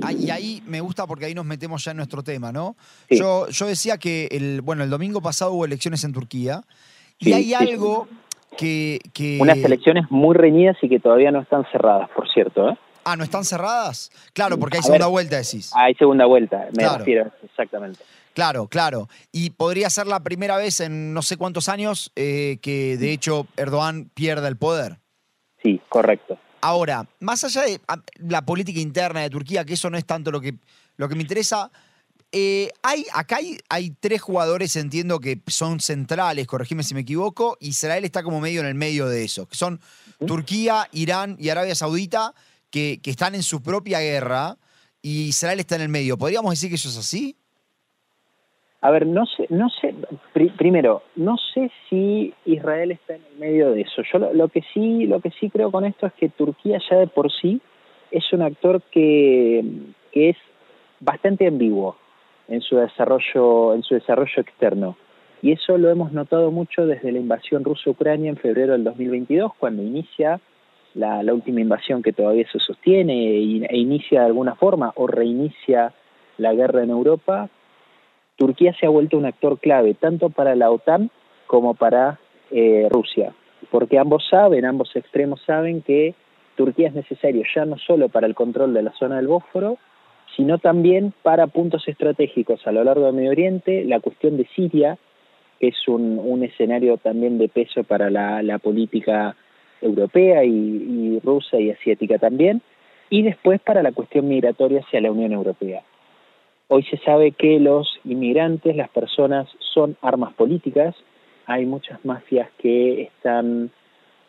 ah, 0.00 0.12
y 0.12 0.30
ahí 0.30 0.62
me 0.64 0.80
gusta 0.80 1.08
porque 1.08 1.24
ahí 1.24 1.34
nos 1.34 1.44
metemos 1.44 1.84
ya 1.84 1.90
en 1.90 1.96
nuestro 1.96 2.22
tema, 2.22 2.52
¿no? 2.52 2.76
Yo, 3.10 3.48
yo 3.48 3.66
decía 3.66 3.98
que 3.98 4.28
el, 4.30 4.60
bueno, 4.62 4.84
el 4.84 4.90
domingo 4.90 5.20
pasado 5.20 5.52
hubo 5.52 5.64
elecciones 5.64 6.04
en 6.04 6.12
Turquía 6.12 6.60
y 7.18 7.32
hay 7.32 7.52
algo 7.52 8.06
que, 8.56 9.00
Unas 9.40 9.58
elecciones 9.58 10.04
muy 10.08 10.36
reñidas 10.36 10.76
y 10.82 10.88
que 10.88 11.00
todavía 11.00 11.32
no 11.32 11.40
están 11.40 11.64
cerradas, 11.72 12.08
por 12.10 12.30
cierto, 12.30 12.70
¿eh? 12.70 12.78
Ah, 13.08 13.14
¿no 13.14 13.22
están 13.22 13.44
cerradas? 13.44 14.10
Claro, 14.32 14.58
porque 14.58 14.78
hay 14.78 14.82
segunda 14.82 15.06
vuelta, 15.06 15.36
decís. 15.36 15.70
Hay 15.76 15.94
segunda 15.94 16.26
vuelta, 16.26 16.66
me 16.76 16.88
refiero, 16.88 17.30
exactamente. 17.44 18.00
Claro, 18.34 18.66
claro. 18.66 19.08
Y 19.30 19.50
podría 19.50 19.88
ser 19.90 20.08
la 20.08 20.24
primera 20.24 20.56
vez 20.56 20.80
en 20.80 21.14
no 21.14 21.22
sé 21.22 21.36
cuántos 21.36 21.68
años 21.68 22.10
eh, 22.16 22.58
que 22.60 22.96
de 22.96 23.12
hecho 23.12 23.46
Erdogan 23.56 24.10
pierda 24.12 24.48
el 24.48 24.56
poder. 24.56 24.98
Sí, 25.62 25.80
correcto. 25.88 26.36
Ahora, 26.60 27.06
más 27.20 27.44
allá 27.44 27.62
de 27.62 27.80
ah, 27.86 27.98
la 28.18 28.42
política 28.42 28.80
interna 28.80 29.20
de 29.20 29.30
Turquía, 29.30 29.64
que 29.64 29.74
eso 29.74 29.88
no 29.88 29.96
es 29.96 30.04
tanto 30.04 30.32
lo 30.32 30.40
que, 30.40 30.54
lo 30.96 31.08
que 31.08 31.14
me 31.14 31.22
interesa, 31.22 31.70
eh, 32.32 32.70
hay, 32.82 33.06
acá 33.14 33.38
hay, 33.68 33.90
tres 34.00 34.20
jugadores, 34.20 34.74
entiendo, 34.74 35.20
que 35.20 35.40
son 35.46 35.78
centrales, 35.78 36.48
corregime 36.48 36.82
si 36.82 36.92
me 36.92 37.02
equivoco, 37.02 37.56
Israel 37.60 38.04
está 38.04 38.24
como 38.24 38.40
medio 38.40 38.60
en 38.60 38.66
el 38.66 38.74
medio 38.74 39.06
de 39.06 39.24
eso, 39.24 39.46
que 39.46 39.54
son 39.54 39.80
Turquía, 40.26 40.88
Irán 40.90 41.36
y 41.38 41.50
Arabia 41.50 41.76
Saudita, 41.76 42.34
que, 43.02 43.10
están 43.10 43.34
en 43.34 43.42
su 43.42 43.62
propia 43.62 44.00
guerra 44.00 44.56
y 45.00 45.28
Israel 45.28 45.60
está 45.60 45.76
en 45.76 45.82
el 45.82 45.88
medio. 45.88 46.18
¿Podríamos 46.18 46.50
decir 46.50 46.68
que 46.68 46.76
eso 46.76 46.88
es 46.88 46.98
así? 46.98 47.36
A 48.82 48.90
ver, 48.90 49.06
no 49.06 49.24
sé, 49.26 49.46
no 49.48 49.68
sé, 49.70 49.94
primero, 50.56 51.02
no 51.16 51.36
sé 51.54 51.70
si 51.88 52.34
Israel 52.44 52.92
está 52.92 53.14
en 53.14 53.22
el 53.32 53.38
medio 53.38 53.70
de 53.72 53.80
eso. 53.80 54.02
Yo 54.12 54.18
lo, 54.18 54.48
que 54.48 54.62
sí, 54.74 55.06
lo 55.06 55.20
que 55.20 55.30
sí 55.40 55.48
creo 55.50 55.72
con 55.72 55.84
esto 55.84 56.06
es 56.06 56.12
que 56.12 56.28
Turquía 56.28 56.78
ya 56.88 56.98
de 56.98 57.06
por 57.06 57.32
sí 57.32 57.60
es 58.10 58.32
un 58.32 58.42
actor 58.42 58.82
que, 58.92 59.64
que 60.12 60.30
es 60.30 60.36
bastante 61.00 61.46
ambiguo 61.46 61.96
en 62.48 62.60
su 62.60 62.76
desarrollo, 62.76 63.74
en 63.74 63.82
su 63.82 63.94
desarrollo 63.94 64.40
externo. 64.42 64.96
Y 65.42 65.52
eso 65.52 65.78
lo 65.78 65.90
hemos 65.90 66.12
notado 66.12 66.50
mucho 66.50 66.86
desde 66.86 67.10
la 67.10 67.18
invasión 67.18 67.64
rusa-Ucrania 67.64 68.30
en 68.30 68.36
febrero 68.36 68.72
del 68.72 68.84
2022, 68.84 69.52
cuando 69.58 69.82
inicia 69.82 70.40
la, 70.96 71.32
última 71.32 71.60
invasión 71.60 72.02
que 72.02 72.12
todavía 72.12 72.46
se 72.50 72.58
sostiene 72.58 73.12
e, 73.12 73.76
inicia 73.76 74.20
de 74.20 74.26
alguna 74.26 74.54
forma 74.54 74.92
o 74.96 75.06
reinicia 75.06 75.92
la 76.38 76.54
guerra 76.54 76.82
en 76.82 76.90
Europa. 76.90 77.48
Turquía 78.36 78.74
se 78.78 78.86
ha 78.86 78.90
vuelto 78.90 79.16
un 79.16 79.26
actor 79.26 79.58
clave 79.58 79.94
tanto 79.94 80.30
para 80.30 80.54
la 80.54 80.70
OTAN 80.70 81.10
como 81.46 81.74
para 81.74 82.18
eh, 82.50 82.86
Rusia, 82.90 83.32
porque 83.70 83.98
ambos 83.98 84.26
saben, 84.28 84.64
ambos 84.64 84.94
extremos 84.94 85.40
saben 85.46 85.82
que 85.82 86.14
Turquía 86.56 86.88
es 86.88 86.94
necesario 86.94 87.42
ya 87.54 87.64
no 87.64 87.78
solo 87.78 88.08
para 88.08 88.26
el 88.26 88.34
control 88.34 88.74
de 88.74 88.82
la 88.82 88.92
zona 88.92 89.16
del 89.16 89.28
Bósforo, 89.28 89.78
sino 90.36 90.58
también 90.58 91.12
para 91.22 91.46
puntos 91.46 91.86
estratégicos 91.88 92.66
a 92.66 92.72
lo 92.72 92.84
largo 92.84 93.06
del 93.06 93.14
Medio 93.14 93.30
Oriente, 93.30 93.84
la 93.84 94.00
cuestión 94.00 94.36
de 94.36 94.46
Siria, 94.54 94.98
que 95.60 95.68
es 95.68 95.88
un, 95.88 96.42
escenario 96.42 96.98
también 96.98 97.38
de 97.38 97.48
peso 97.48 97.84
para 97.84 98.10
la, 98.10 98.58
política 98.58 99.34
europea 99.80 100.44
y, 100.44 101.20
rusa 101.24 101.58
y 101.58 101.70
asiática 101.70 102.18
también, 102.18 102.62
y 103.10 103.22
después 103.22 103.60
para 103.60 103.82
la 103.82 103.92
cuestión 103.92 104.28
migratoria 104.28 104.80
hacia 104.80 105.00
la 105.00 105.10
Unión 105.10 105.32
Europea. 105.32 105.82
Hoy 106.68 106.82
se 106.84 106.96
sabe 106.98 107.32
que 107.32 107.60
los 107.60 108.00
inmigrantes, 108.04 108.74
las 108.74 108.88
personas, 108.88 109.48
son 109.74 109.96
armas 110.02 110.34
políticas, 110.34 110.96
hay 111.46 111.64
muchas 111.64 112.04
mafias 112.04 112.48
que 112.58 113.02
están 113.02 113.70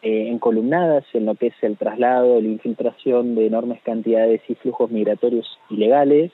eh, 0.03 0.27
encolumnadas 0.29 1.03
en 1.13 1.25
lo 1.25 1.33
que 1.33 1.47
es 1.47 1.55
el 1.61 1.77
traslado, 1.77 2.39
la 2.39 2.47
infiltración 2.47 3.33
de 3.33 3.47
enormes 3.47 3.81
cantidades 3.81 4.41
y 4.47 4.53
flujos 4.53 4.91
migratorios 4.91 5.57
ilegales 5.71 6.31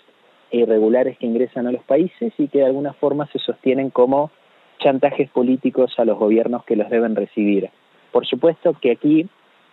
e 0.51 0.57
irregulares 0.57 1.17
que 1.17 1.25
ingresan 1.25 1.67
a 1.67 1.71
los 1.71 1.83
países 1.83 2.33
y 2.37 2.49
que 2.49 2.59
de 2.59 2.65
alguna 2.65 2.91
forma 2.91 3.25
se 3.27 3.39
sostienen 3.39 3.89
como 3.89 4.31
chantajes 4.79 5.29
políticos 5.29 5.93
a 5.97 6.03
los 6.03 6.19
gobiernos 6.19 6.65
que 6.65 6.75
los 6.75 6.89
deben 6.89 7.15
recibir. 7.15 7.69
Por 8.13 8.27
supuesto 8.27 8.75
que 8.79 8.91
aquí 8.91 9.27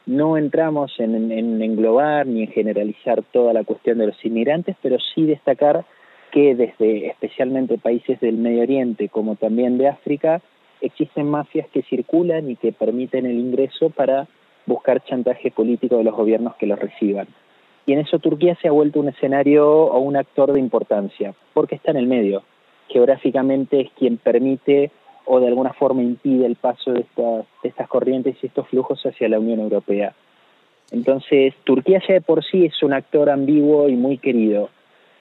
no 0.07 0.39
entramos 0.39 0.99
en, 0.99 1.31
en, 1.31 1.61
englobar 1.61 2.27
ni 2.27 2.45
en 2.45 2.49
generalizar 2.49 3.23
toda 3.23 3.53
la 3.53 3.65
cuestión 3.65 3.99
de 3.99 4.07
los 4.07 4.25
inmigrantes, 4.25 4.77
pero 4.83 4.97
sí 5.15 5.27
destacar 5.27 5.85
que 6.33 6.55
desde 6.55 7.09
especialmente 7.09 7.77
países 7.77 8.19
del 8.19 8.39
Medio 8.39 8.63
Oriente 8.63 9.11
como 9.11 9.37
también 9.37 9.77
de 9.77 9.89
África, 9.89 10.41
existen 10.81 11.29
mafias 11.29 11.69
que 11.69 11.83
circulan 11.83 12.51
y 12.51 12.57
que 12.57 12.73
permiten 12.73 13.27
el 13.27 13.39
ingreso 13.39 13.91
para 13.91 14.27
buscar 14.65 15.05
chantaje 15.05 15.51
político 15.51 15.99
de 15.99 16.05
los 16.05 16.15
gobiernos 16.15 16.57
que 16.57 16.67
los 16.67 16.79
reciban. 16.79 17.29
Y 17.85 17.93
en 17.93 17.99
eso 17.99 18.19
Turquía 18.21 18.57
se 18.63 18.69
ha 18.69 18.73
vuelto 18.73 19.01
un 19.01 19.09
escenario 19.09 19.69
o 19.69 19.99
un 19.99 20.17
actor 20.17 20.53
de 20.53 20.61
importancia, 20.61 21.35
porque 21.53 21.75
está 21.75 21.91
en 21.91 21.99
el 21.99 22.07
medio. 22.07 22.43
Geográficamente 22.89 23.83
es 23.83 23.91
quien 23.99 24.17
permite 24.17 24.91
o 25.33 25.39
de 25.39 25.47
alguna 25.47 25.73
forma 25.73 26.03
impide 26.03 26.45
el 26.45 26.57
paso 26.57 26.93
de 26.93 27.03
estas, 27.03 27.47
de 27.63 27.69
estas 27.69 27.87
corrientes 27.87 28.37
y 28.43 28.47
estos 28.47 28.67
flujos 28.67 29.01
hacia 29.07 29.29
la 29.29 29.39
Unión 29.39 29.61
Europea. 29.61 30.13
Entonces, 30.91 31.55
Turquía 31.63 32.03
ya 32.07 32.15
de 32.15 32.21
por 32.21 32.45
sí 32.45 32.65
es 32.65 32.83
un 32.83 32.93
actor 32.93 33.31
ambiguo 33.31 33.89
y 33.89 33.95
muy 33.95 34.19
querido. 34.19 34.71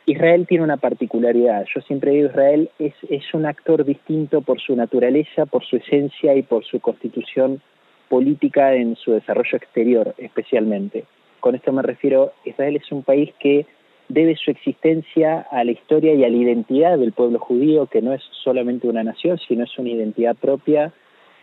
Israel 0.07 0.47
tiene 0.47 0.63
una 0.63 0.77
particularidad. 0.77 1.63
Yo 1.75 1.81
siempre 1.81 2.13
digo, 2.13 2.29
Israel 2.29 2.71
es, 2.79 2.95
es 3.07 3.23
un 3.35 3.45
actor 3.45 3.85
distinto 3.85 4.41
por 4.41 4.59
su 4.59 4.75
naturaleza, 4.75 5.45
por 5.45 5.63
su 5.63 5.75
esencia 5.75 6.33
y 6.33 6.41
por 6.41 6.65
su 6.65 6.79
constitución 6.79 7.61
política 8.09 8.73
en 8.73 8.95
su 8.95 9.11
desarrollo 9.11 9.57
exterior 9.57 10.15
especialmente. 10.17 11.05
Con 11.39 11.53
esto 11.53 11.71
me 11.71 11.83
refiero, 11.83 12.33
Israel 12.45 12.77
es 12.77 12.91
un 12.91 13.03
país 13.03 13.31
que 13.39 13.67
debe 14.09 14.35
su 14.35 14.51
existencia 14.51 15.47
a 15.51 15.63
la 15.63 15.71
historia 15.71 16.13
y 16.13 16.23
a 16.23 16.29
la 16.29 16.35
identidad 16.35 16.97
del 16.97 17.13
pueblo 17.13 17.39
judío, 17.39 17.85
que 17.85 18.01
no 18.01 18.13
es 18.13 18.21
solamente 18.43 18.87
una 18.87 19.03
nación, 19.03 19.39
sino 19.47 19.63
es 19.63 19.77
una 19.77 19.89
identidad 19.89 20.35
propia 20.35 20.91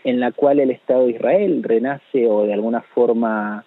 en 0.05 0.21
la 0.21 0.33
cual 0.33 0.61
el 0.61 0.71
Estado 0.71 1.07
de 1.07 1.13
Israel 1.13 1.63
renace 1.63 2.29
o 2.29 2.45
de 2.45 2.53
alguna 2.53 2.83
forma 2.83 3.65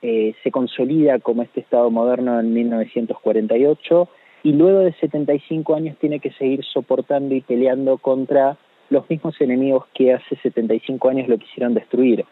eh, 0.00 0.34
se 0.42 0.50
consolida 0.50 1.18
como 1.20 1.42
este 1.42 1.60
Estado 1.60 1.90
moderno 1.90 2.38
en 2.38 2.52
1948 2.52 4.08
y 4.42 4.52
luego 4.52 4.80
de 4.80 4.92
75 4.94 5.74
años 5.74 5.96
tiene 5.98 6.18
que 6.18 6.32
seguir 6.32 6.64
soportando 6.64 7.34
y 7.34 7.40
peleando 7.40 7.98
contra 7.98 8.56
los 8.90 9.08
mismos 9.08 9.40
enemigos 9.40 9.86
que 9.94 10.12
hace 10.12 10.36
75 10.36 11.08
años 11.08 11.28
lo 11.28 11.38
quisieron 11.38 11.74
destruir. 11.74 12.24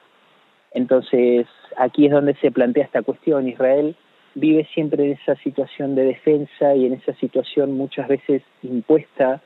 Entonces, 0.73 1.47
aquí 1.77 2.07
es 2.07 2.13
donde 2.13 2.35
se 2.35 2.51
plantea 2.51 2.85
esta 2.85 3.03
cuestión. 3.03 3.49
Israel 3.49 3.97
vive 4.35 4.67
siempre 4.75 5.05
en 5.05 5.13
esa 5.13 5.35
situación 5.37 5.95
de 5.95 6.05
defensa 6.05 6.75
y 6.75 6.87
en 6.87 6.95
esa 6.95 7.15
situación 7.15 7.77
muchas 7.77 8.09
veces 8.09 8.43
impuesta 8.63 9.43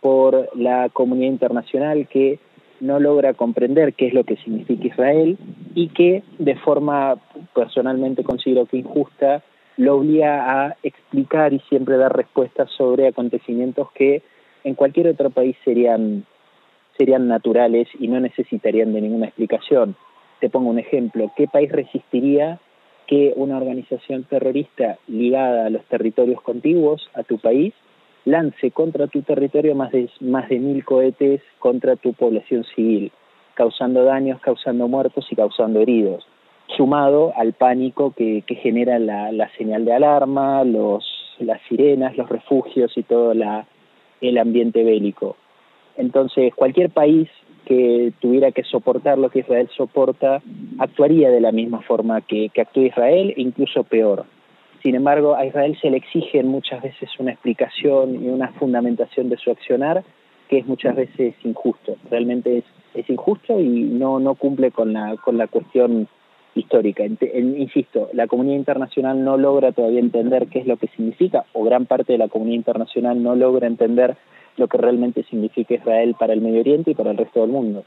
por 0.00 0.48
la 0.56 0.88
comunidad 0.90 1.32
internacional 1.32 2.08
que 2.08 2.38
no 2.80 2.98
logra 2.98 3.34
comprender 3.34 3.94
qué 3.94 4.08
es 4.08 4.14
lo 4.14 4.24
que 4.24 4.36
significa 4.36 4.88
Israel 4.88 5.38
y 5.74 5.88
que 5.88 6.24
de 6.38 6.56
forma 6.56 7.16
personalmente 7.54 8.24
considero 8.24 8.66
que 8.66 8.78
injusta 8.78 9.42
lo 9.76 9.96
obliga 9.96 10.66
a 10.66 10.76
explicar 10.82 11.52
y 11.52 11.60
siempre 11.60 11.96
dar 11.96 12.14
respuestas 12.14 12.70
sobre 12.76 13.06
acontecimientos 13.06 13.90
que 13.92 14.22
en 14.64 14.74
cualquier 14.74 15.08
otro 15.08 15.30
país 15.30 15.56
serían, 15.64 16.24
serían 16.98 17.28
naturales 17.28 17.88
y 17.98 18.08
no 18.08 18.20
necesitarían 18.20 18.92
de 18.92 19.00
ninguna 19.00 19.26
explicación. 19.26 19.96
Te 20.40 20.50
pongo 20.50 20.70
un 20.70 20.78
ejemplo, 20.78 21.30
¿qué 21.36 21.46
país 21.46 21.70
resistiría 21.70 22.58
que 23.06 23.32
una 23.36 23.56
organización 23.56 24.24
terrorista 24.24 24.98
ligada 25.06 25.66
a 25.66 25.70
los 25.70 25.84
territorios 25.84 26.40
contiguos, 26.40 27.08
a 27.14 27.22
tu 27.22 27.38
país, 27.38 27.74
lance 28.24 28.70
contra 28.70 29.08
tu 29.08 29.22
territorio 29.22 29.74
más 29.74 29.92
de, 29.92 30.08
más 30.20 30.48
de 30.48 30.58
mil 30.58 30.84
cohetes 30.84 31.42
contra 31.58 31.96
tu 31.96 32.12
población 32.12 32.64
civil, 32.74 33.10
causando 33.54 34.04
daños, 34.04 34.40
causando 34.40 34.88
muertos 34.88 35.26
y 35.30 35.36
causando 35.36 35.80
heridos? 35.80 36.26
sumado 36.76 37.32
al 37.36 37.52
pánico 37.52 38.12
que, 38.12 38.44
genera 38.48 38.98
la, 38.98 39.50
señal 39.56 39.84
de 39.84 39.92
alarma, 39.92 40.64
los, 40.64 41.04
las 41.38 41.60
sirenas, 41.68 42.16
los 42.16 42.28
refugios 42.28 42.96
y 42.96 43.02
todo 43.02 43.34
la, 43.34 43.66
el 44.20 44.38
ambiente 44.38 44.84
bélico. 44.84 45.36
Entonces, 45.96 46.54
cualquier 46.54 46.90
país 46.90 47.28
que 47.64 48.12
tuviera 48.20 48.52
que 48.52 48.64
soportar 48.64 49.18
lo 49.18 49.30
que 49.30 49.40
Israel 49.40 49.68
soporta, 49.76 50.42
actuaría 50.78 51.30
de 51.30 51.40
la 51.40 51.52
misma 51.52 51.80
forma 51.82 52.20
que, 52.20 52.50
actúa 52.56 52.84
Israel, 52.84 53.34
e 53.36 53.42
incluso 53.42 53.84
peor. 53.84 54.24
Sin 54.82 54.94
embargo, 54.94 55.36
a 55.36 55.46
Israel 55.46 55.78
se 55.80 55.90
le 55.90 55.98
exige 55.98 56.42
muchas 56.42 56.82
veces 56.82 57.08
una 57.18 57.32
explicación 57.32 58.24
y 58.24 58.28
una 58.28 58.48
fundamentación 58.52 59.28
de 59.28 59.36
su 59.36 59.50
accionar 59.50 60.02
que 60.48 60.58
es 60.58 60.66
muchas 60.66 60.96
veces 60.96 61.34
injusto. 61.44 61.96
Realmente 62.10 62.58
es, 62.58 62.64
es 62.94 63.08
injusto 63.08 63.58
y 63.58 63.84
no, 63.84 64.20
no 64.20 64.34
cumple 64.34 64.70
con 64.70 64.92
la, 64.92 65.16
con 65.16 65.38
la 65.38 65.46
cuestión 65.46 66.08
histórica. 66.54 67.04
insisto, 67.04 68.10
la 68.12 68.26
comunidad 68.26 68.56
internacional 68.56 69.24
no 69.24 69.36
logra 69.36 69.72
todavía 69.72 70.00
entender 70.00 70.48
qué 70.48 70.58
es 70.58 70.66
lo 70.66 70.76
que 70.76 70.88
significa, 70.88 71.44
o 71.52 71.64
gran 71.64 71.86
parte 71.86 72.12
de 72.12 72.18
la 72.18 72.28
comunidad 72.28 72.56
internacional 72.56 73.22
no 73.22 73.34
logra 73.34 73.66
entender 73.66 74.16
lo 74.56 74.68
que 74.68 74.78
realmente 74.78 75.24
significa 75.28 75.74
Israel 75.74 76.14
para 76.18 76.32
el 76.32 76.40
Medio 76.40 76.60
Oriente 76.60 76.92
y 76.92 76.94
para 76.94 77.10
el 77.10 77.18
resto 77.18 77.40
del 77.40 77.50
mundo. 77.50 77.84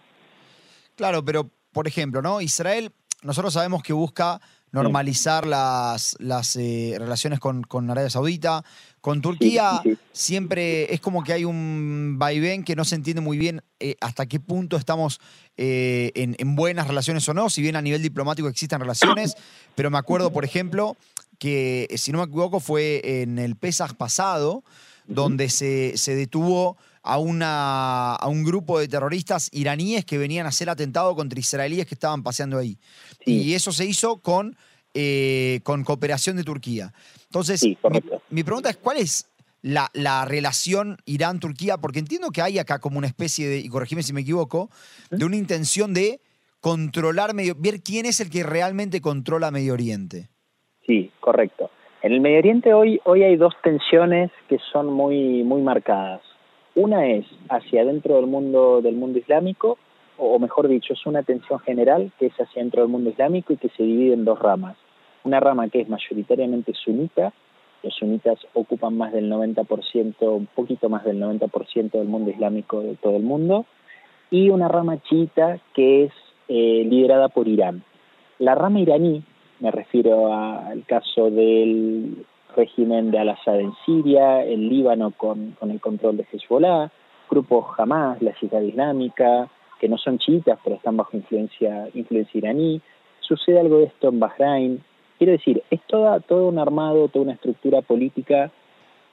Claro, 0.96 1.24
pero 1.24 1.50
por 1.72 1.88
ejemplo, 1.88 2.22
¿no? 2.22 2.42
Israel, 2.42 2.92
nosotros 3.22 3.54
sabemos 3.54 3.84
que 3.84 3.94
busca 3.94 4.40
normalizar 4.76 5.48
las, 5.48 6.18
las 6.20 6.56
eh, 6.58 6.96
relaciones 6.98 7.40
con, 7.40 7.64
con, 7.64 7.90
Arabia 7.90 8.10
Saudita. 8.10 8.64
Con 9.00 9.22
Turquía 9.22 9.82
siempre 10.12 10.94
es 10.94 11.00
como 11.00 11.24
que 11.24 11.32
hay 11.32 11.46
un 11.46 12.16
vaivén 12.18 12.64
que 12.64 12.76
no 12.76 12.84
se 12.84 12.96
entiende 12.96 13.22
muy 13.22 13.38
bien 13.38 13.62
eh, 13.80 13.96
hasta 14.02 14.26
qué 14.26 14.40
punto 14.40 14.76
estamos 14.78 15.22
eh, 15.58 16.12
en, 16.16 16.56
buenas 16.56 16.88
relaciones 16.88 17.28
o 17.30 17.34
no, 17.34 17.50
si 17.50 17.62
bien 17.62 17.76
a 17.76 17.82
nivel 17.82 18.02
diplomático 18.02 18.50
existen 18.50 18.80
relaciones, 18.80 19.36
pero 19.76 19.90
me 19.90 19.98
acuerdo, 19.98 20.32
por 20.32 20.44
ejemplo, 20.44 20.98
que 21.40 21.88
si 21.96 22.12
no 22.12 22.18
me 22.18 22.26
equivoco 22.26 22.60
fue 22.60 23.22
en 23.22 23.40
el 23.40 23.56
Pesaj 23.56 23.94
pasado, 23.94 24.64
donde 25.08 25.50
se, 25.50 25.98
se 25.98 26.16
detuvo 26.16 26.78
a, 27.04 27.20
una, 27.20 28.16
a 28.16 28.28
un 28.28 28.44
grupo 28.44 28.80
de 28.80 28.88
terroristas 28.88 29.50
iraníes 29.54 30.06
que 30.06 30.18
venían 30.18 30.46
a 30.46 30.50
hacer 30.50 30.70
atentado 30.70 31.16
contra 31.16 31.40
israelíes 31.40 31.86
que 31.86 31.94
estaban 31.94 32.24
paseando 32.24 32.58
ahí. 32.58 32.78
Y 33.26 33.54
eso 33.54 33.72
se 33.72 33.86
hizo 33.86 34.18
con, 34.18 34.58
eh, 34.94 35.60
con 35.64 35.84
cooperación 35.84 36.36
de 36.36 36.44
Turquía. 36.44 36.94
Entonces, 37.26 37.64
mi, 38.30 38.44
pregunta 38.44 38.70
es, 38.70 38.78
¿cuál 38.78 38.98
es 38.98 39.30
la, 39.62 39.90
la 39.94 40.26
relación 40.26 40.98
Irán-Turquía? 41.06 41.78
Porque 41.78 42.00
entiendo 42.00 42.32
que 42.32 42.42
hay 42.42 42.58
acá 42.58 42.80
como 42.80 42.98
una 42.98 43.08
especie 43.08 43.48
de, 43.48 43.60
y 43.60 43.70
corregime 43.70 44.02
si 44.02 44.14
me 44.14 44.22
equivoco, 44.22 44.70
de 45.12 45.26
una 45.26 45.36
intención 45.36 45.94
de 45.94 46.22
controlar, 46.60 47.36
Medio, 47.36 47.56
ver 47.56 47.82
quién 47.84 48.08
es 48.08 48.20
el 48.20 48.32
que 48.32 48.42
realmente 48.42 49.00
controla 49.00 49.52
Medio 49.52 49.74
Oriente. 49.74 50.30
Sí, 50.88 51.12
correcto. 51.20 51.70
En 52.06 52.14
el 52.14 52.22
Medio 52.22 52.38
Oriente 52.38 52.72
hoy, 52.72 53.02
hoy 53.06 53.24
hay 53.24 53.36
dos 53.36 53.56
tensiones 53.64 54.30
que 54.48 54.60
son 54.72 54.94
muy, 54.94 55.42
muy 55.42 55.64
marcadas. 55.64 56.22
Una 56.76 57.08
es 57.08 57.26
hacia 57.50 57.82
adentro 57.82 58.18
del 58.18 58.28
mundo, 58.28 58.80
del 58.84 58.94
mundo 58.96 59.18
islámico, 59.18 59.80
o 60.20 60.38
mejor 60.38 60.68
dicho, 60.68 60.94
es 60.94 61.04
una 61.08 61.24
tensión 61.24 61.58
general 61.62 62.12
que 62.20 62.28
es 62.28 62.34
hacia 62.36 62.62
dentro 62.62 62.84
del 62.84 62.92
mundo 62.92 63.10
islámico 63.10 63.54
y 63.54 63.58
que 63.58 63.70
se 63.70 63.82
divide 63.82 64.14
en 64.14 64.24
dos 64.24 64.38
ramas. 64.38 64.78
Una 65.24 65.40
rama 65.40 65.68
que 65.70 65.82
es 65.82 65.90
mayoritariamente 65.90 66.74
sunita, 66.76 67.34
los 67.82 67.96
sunitas 67.96 68.38
ocupan 68.54 68.96
más 68.96 69.12
del 69.12 69.28
90%, 69.28 70.16
un 70.22 70.46
poquito 70.46 70.90
más 70.90 71.06
del 71.06 71.20
90% 71.20 71.90
del 71.90 72.08
mundo 72.08 72.30
islámico 72.30 72.82
de 72.82 72.98
todo 72.98 73.18
el 73.18 73.24
mundo, 73.24 73.66
y 74.30 74.50
una 74.50 74.68
rama 74.68 75.02
chiita 75.02 75.58
que 75.74 76.04
es 76.04 76.12
eh, 76.50 76.86
liderada 76.88 77.30
por 77.30 77.48
Irán. 77.48 77.82
La 78.38 78.54
rama 78.54 78.80
iraní, 78.80 79.24
me 79.60 79.72
refiero 79.72 80.34
al 80.34 80.84
caso 80.86 81.30
del 81.30 82.26
régimen 82.56 83.12
de 83.12 83.20
Al-Assad 83.20 83.60
en 83.60 83.74
Siria, 83.86 84.44
el 84.44 84.70
Líbano 84.70 85.12
con, 85.12 85.52
con 85.60 85.72
el 85.72 85.80
control 85.80 86.18
de 86.18 86.28
Hezbollah, 86.32 86.90
grupos 87.30 87.66
Hamas, 87.78 88.22
la 88.22 88.34
ciudad 88.36 88.62
islámica, 88.62 89.50
que 89.80 89.90
no 89.90 89.98
son 89.98 90.18
chiitas 90.20 90.60
pero 90.64 90.78
están 90.78 90.98
bajo 90.98 91.18
influencia, 91.18 91.90
influencia 91.94 92.38
iraní. 92.38 92.82
Sucede 93.20 93.60
algo 93.60 93.80
de 93.80 93.86
esto 93.86 94.10
en 94.10 94.20
Bahrein. 94.20 94.84
Quiero 95.18 95.34
decir, 95.34 95.64
es 95.70 95.82
toda, 95.88 96.20
todo 96.20 96.48
un 96.48 96.60
armado, 96.60 97.08
toda 97.08 97.24
una 97.24 97.34
estructura 97.34 97.82
política 97.82 98.52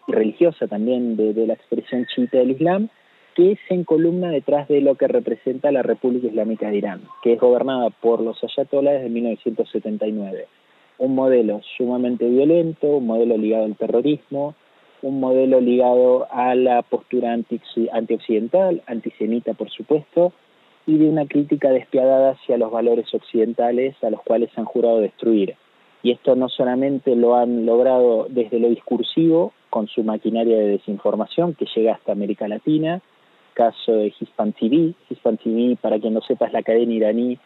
y 0.07 0.13
religiosa 0.13 0.67
también 0.67 1.17
de, 1.17 1.33
de 1.33 1.47
la 1.47 1.55
expresión 1.55 2.07
chiita 2.15 2.39
del 2.39 2.53
Islam 2.53 2.89
que 3.35 3.59
se 3.67 3.75
encolumna 3.75 4.31
detrás 4.31 4.69
de 4.69 4.81
lo 4.81 4.95
que 4.97 5.09
representa 5.09 5.73
la 5.73 5.83
República 5.83 6.27
Islámica 6.27 6.71
de 6.71 6.77
Irán, 6.77 7.03
que 7.23 7.35
es 7.35 7.41
gobernada 7.41 7.91
por 7.91 8.21
los 8.21 8.43
ayatolás 8.45 8.95
desde 8.95 9.09
1979. 9.09 10.47
Un 10.99 11.15
modelo 11.15 11.61
sumamente 11.77 12.29
violento, 12.29 12.89
un 12.89 13.07
modelo 13.07 13.37
ligado 13.37 13.65
al 13.65 13.77
terrorismo, 13.77 14.55
un 15.03 15.19
modelo 15.19 15.61
ligado 15.61 16.27
a 16.31 16.55
la 16.55 16.83
postura 16.83 17.33
antioccidental, 17.33 18.83
antisemita 18.87 19.55
por 19.55 19.71
supuesto, 19.71 20.33
y 20.87 20.99
de 20.99 21.09
una 21.09 21.27
crítica 21.27 21.71
despiadada 21.71 22.33
hacia 22.33 22.59
los 22.59 22.71
valores 22.71 23.13
occidentales 23.15 23.95
a 24.03 24.11
los 24.11 24.21
cuales 24.23 24.51
han 24.57 24.65
jurado 24.65 25.01
destruir. 25.01 25.55
Y 26.03 26.11
esto 26.11 26.35
no 26.35 26.49
solamente 26.49 27.15
lo 27.15 27.37
han 27.37 27.65
logrado 27.65 28.27
desde 28.29 28.59
lo 28.59 28.69
discursivo, 28.69 29.53
con 29.71 29.87
su 29.89 30.03
maquinaria 30.03 30.59
de 30.59 30.69
desinformación 30.69 31.55
que 31.55 31.67
llega 31.75 31.95
hasta 31.95 32.13
América 32.13 32.47
Latina, 32.47 33.01
caso 33.53 33.93
de 33.93 34.13
Hispan 34.19 34.53
TV. 34.53 34.95
Hispan 35.11 35.37
TV, 35.39 35.77
para 35.81 35.99
quien 35.99 36.15
no 36.15 36.21
sepa, 36.23 36.47
es 36.47 36.53
la 36.53 36.63
cadena 36.63 36.93
iraní, 36.93 37.39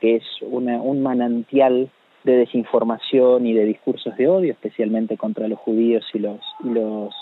que 0.00 0.16
es 0.16 0.24
una, 0.42 0.80
un 0.80 1.02
manantial 1.02 1.90
de 2.24 2.36
desinformación 2.36 3.46
y 3.46 3.52
de 3.52 3.64
discursos 3.64 4.16
de 4.16 4.28
odio, 4.28 4.52
especialmente 4.52 5.16
contra 5.16 5.46
los 5.46 5.58
judíos 5.58 6.04
y 6.14 6.18
los 6.18 6.40
y 6.64 6.70
los 6.70 7.14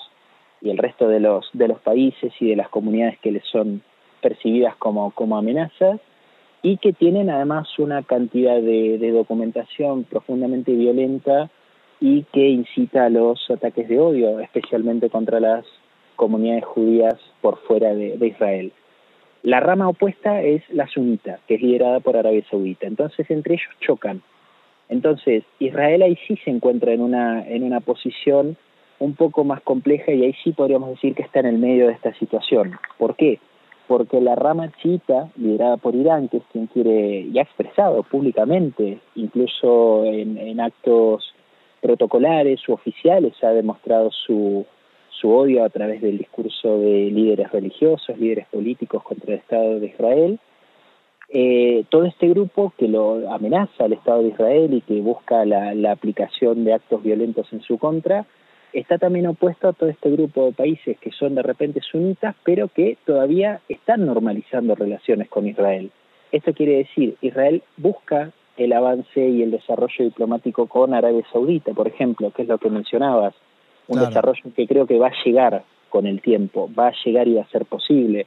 y 0.61 0.71
el 0.71 0.79
resto 0.79 1.09
de 1.09 1.19
los 1.19 1.51
de 1.53 1.69
los 1.69 1.81
países 1.81 2.33
y 2.39 2.49
de 2.49 2.57
las 2.57 2.69
comunidades 2.69 3.19
que 3.19 3.33
les 3.33 3.45
son 3.47 3.83
percibidas 4.21 4.77
como, 4.77 5.11
como 5.11 5.37
amenazas 5.37 6.01
y 6.63 6.77
que 6.77 6.93
tienen 6.93 7.29
además 7.29 7.69
una 7.79 8.05
cantidad 8.05 8.55
de, 8.55 8.97
de 8.99 9.11
documentación 9.11 10.05
profundamente 10.05 10.73
violenta 10.73 11.51
y 12.01 12.23
que 12.33 12.49
incita 12.49 13.07
a 13.07 13.11
los 13.11 13.51
ataques 13.51 13.89
de 13.89 13.99
odio, 13.99 14.39
especialmente 14.39 15.11
contra 15.11 15.41
las 15.41 15.67
comunidades 16.17 16.65
judías 16.65 17.15
por 17.41 17.59
fuera 17.61 17.95
de, 17.95 18.27
Israel. 18.27 18.73
La 19.43 19.61
rama 19.61 19.89
opuesta 19.89 20.43
es 20.43 20.63
la 20.71 20.87
sunita, 20.87 21.41
que 21.47 21.57
es 21.57 21.63
liderada 21.63 22.01
por 22.01 22.17
Arabia 22.17 22.45
Saudita. 22.49 22.87
Entonces, 22.87 23.31
entre 23.31 23.55
ellos 23.55 23.75
chocan. 23.81 24.23
Entonces, 24.89 25.45
Israel 25.59 26.03
ahí 26.03 26.17
sí 26.29 26.37
se 26.45 26.51
encuentra 26.51 26.93
en 26.93 27.01
una, 27.01 27.47
en 27.49 27.63
una 27.63 27.81
posición 27.81 28.57
un 28.99 29.15
poco 29.15 29.43
más 29.43 29.61
compleja 29.63 30.13
y 30.13 30.23
ahí 30.23 30.35
sí 30.45 30.53
podríamos 30.53 30.91
decir 30.91 31.15
que 31.15 31.23
está 31.23 31.41
en 31.41 31.47
el 31.47 31.59
medio 31.59 31.89
de 31.89 31.95
esta 31.95 32.15
situación. 32.15 32.79
¿Por 32.99 33.17
qué? 33.17 33.41
Porque 33.89 34.21
la 34.21 34.37
rama 34.37 34.71
chiita, 34.81 35.29
liderada 35.37 35.77
por 35.77 35.95
Irán, 35.97 36.29
que 36.29 36.37
es 36.37 36.45
quien 36.53 36.69
quiere, 36.69 37.23
y 37.23 37.37
ha 37.39 37.43
expresado 37.43 38.05
públicamente, 38.05 39.01
incluso 39.17 40.05
en, 40.05 40.39
en 40.39 40.61
actos 40.61 41.35
protocolares 41.81 42.67
u 42.69 42.75
oficiales, 42.75 43.35
ha 43.43 43.49
demostrado 43.49 44.11
su, 44.13 44.65
su 45.23 45.31
odio 45.31 45.65
a 45.65 45.71
través 45.71 46.03
del 46.03 46.19
discurso 46.19 46.81
de 46.81 47.09
líderes 47.13 47.53
religiosos, 47.53 48.19
líderes 48.19 48.49
políticos 48.49 49.05
contra 49.05 49.35
el 49.35 49.39
Estado 49.39 49.79
de 49.79 49.87
Israel. 49.87 50.41
Eh, 51.29 51.85
todo 51.91 52.05
este 52.05 52.29
grupo 52.29 52.75
que 52.77 52.89
lo 52.89 53.31
amenaza 53.33 53.85
al 53.85 53.93
Estado 53.93 54.23
de 54.23 54.31
Israel 54.31 54.75
y 54.75 54.81
que 54.81 55.01
busca 55.01 55.45
la, 55.45 55.75
la, 55.75 55.93
aplicación 55.93 56.65
de 56.65 56.75
actos 56.75 57.03
violentos 57.05 57.51
en 57.53 57.63
su 57.63 57.79
contra, 57.79 58.27
está 58.73 58.99
también 58.99 59.29
opuesto 59.29 59.69
a 59.69 59.73
todo 59.73 59.89
este 59.89 60.11
grupo 60.11 60.47
de 60.47 60.53
países 60.53 60.99
que 60.99 61.13
son 61.13 61.37
de 61.37 61.43
repente 61.43 61.81
sunitas, 61.81 62.35
pero 62.43 62.67
que 62.67 62.99
todavía 63.07 63.61
están 63.69 64.05
normalizando 64.05 64.75
relaciones 64.75 65.29
con 65.29 65.47
Israel. 65.47 65.93
Esto 66.33 66.53
quiere 66.53 66.79
decir, 66.79 67.17
Israel 67.21 67.63
busca 67.77 68.33
el 68.57 68.73
avance 68.73 69.21
y 69.21 69.43
el 69.43 69.53
desarrollo 69.53 70.05
diplomático 70.05 70.67
con 70.67 70.93
Arabia 70.93 71.25
Saudita, 71.33 71.73
por 71.73 71.87
ejemplo, 71.87 72.33
que 72.33 72.43
es 72.43 72.49
lo 72.49 72.59
que 72.59 72.71
mencionabas, 72.71 73.35
un 73.89 73.97
claro. 73.97 74.09
desarrollo 74.09 74.43
que 74.55 74.67
creo 74.67 74.87
que 74.87 74.99
va 74.99 75.09
a 75.09 75.25
llegar 75.25 75.65
con 75.89 76.07
el 76.07 76.21
tiempo, 76.21 76.71
va 76.77 76.89
a 76.89 76.95
llegar 77.05 77.29
y 77.29 77.35
va 77.35 77.43
a 77.43 77.49
ser 77.51 77.67
posible. 77.67 78.27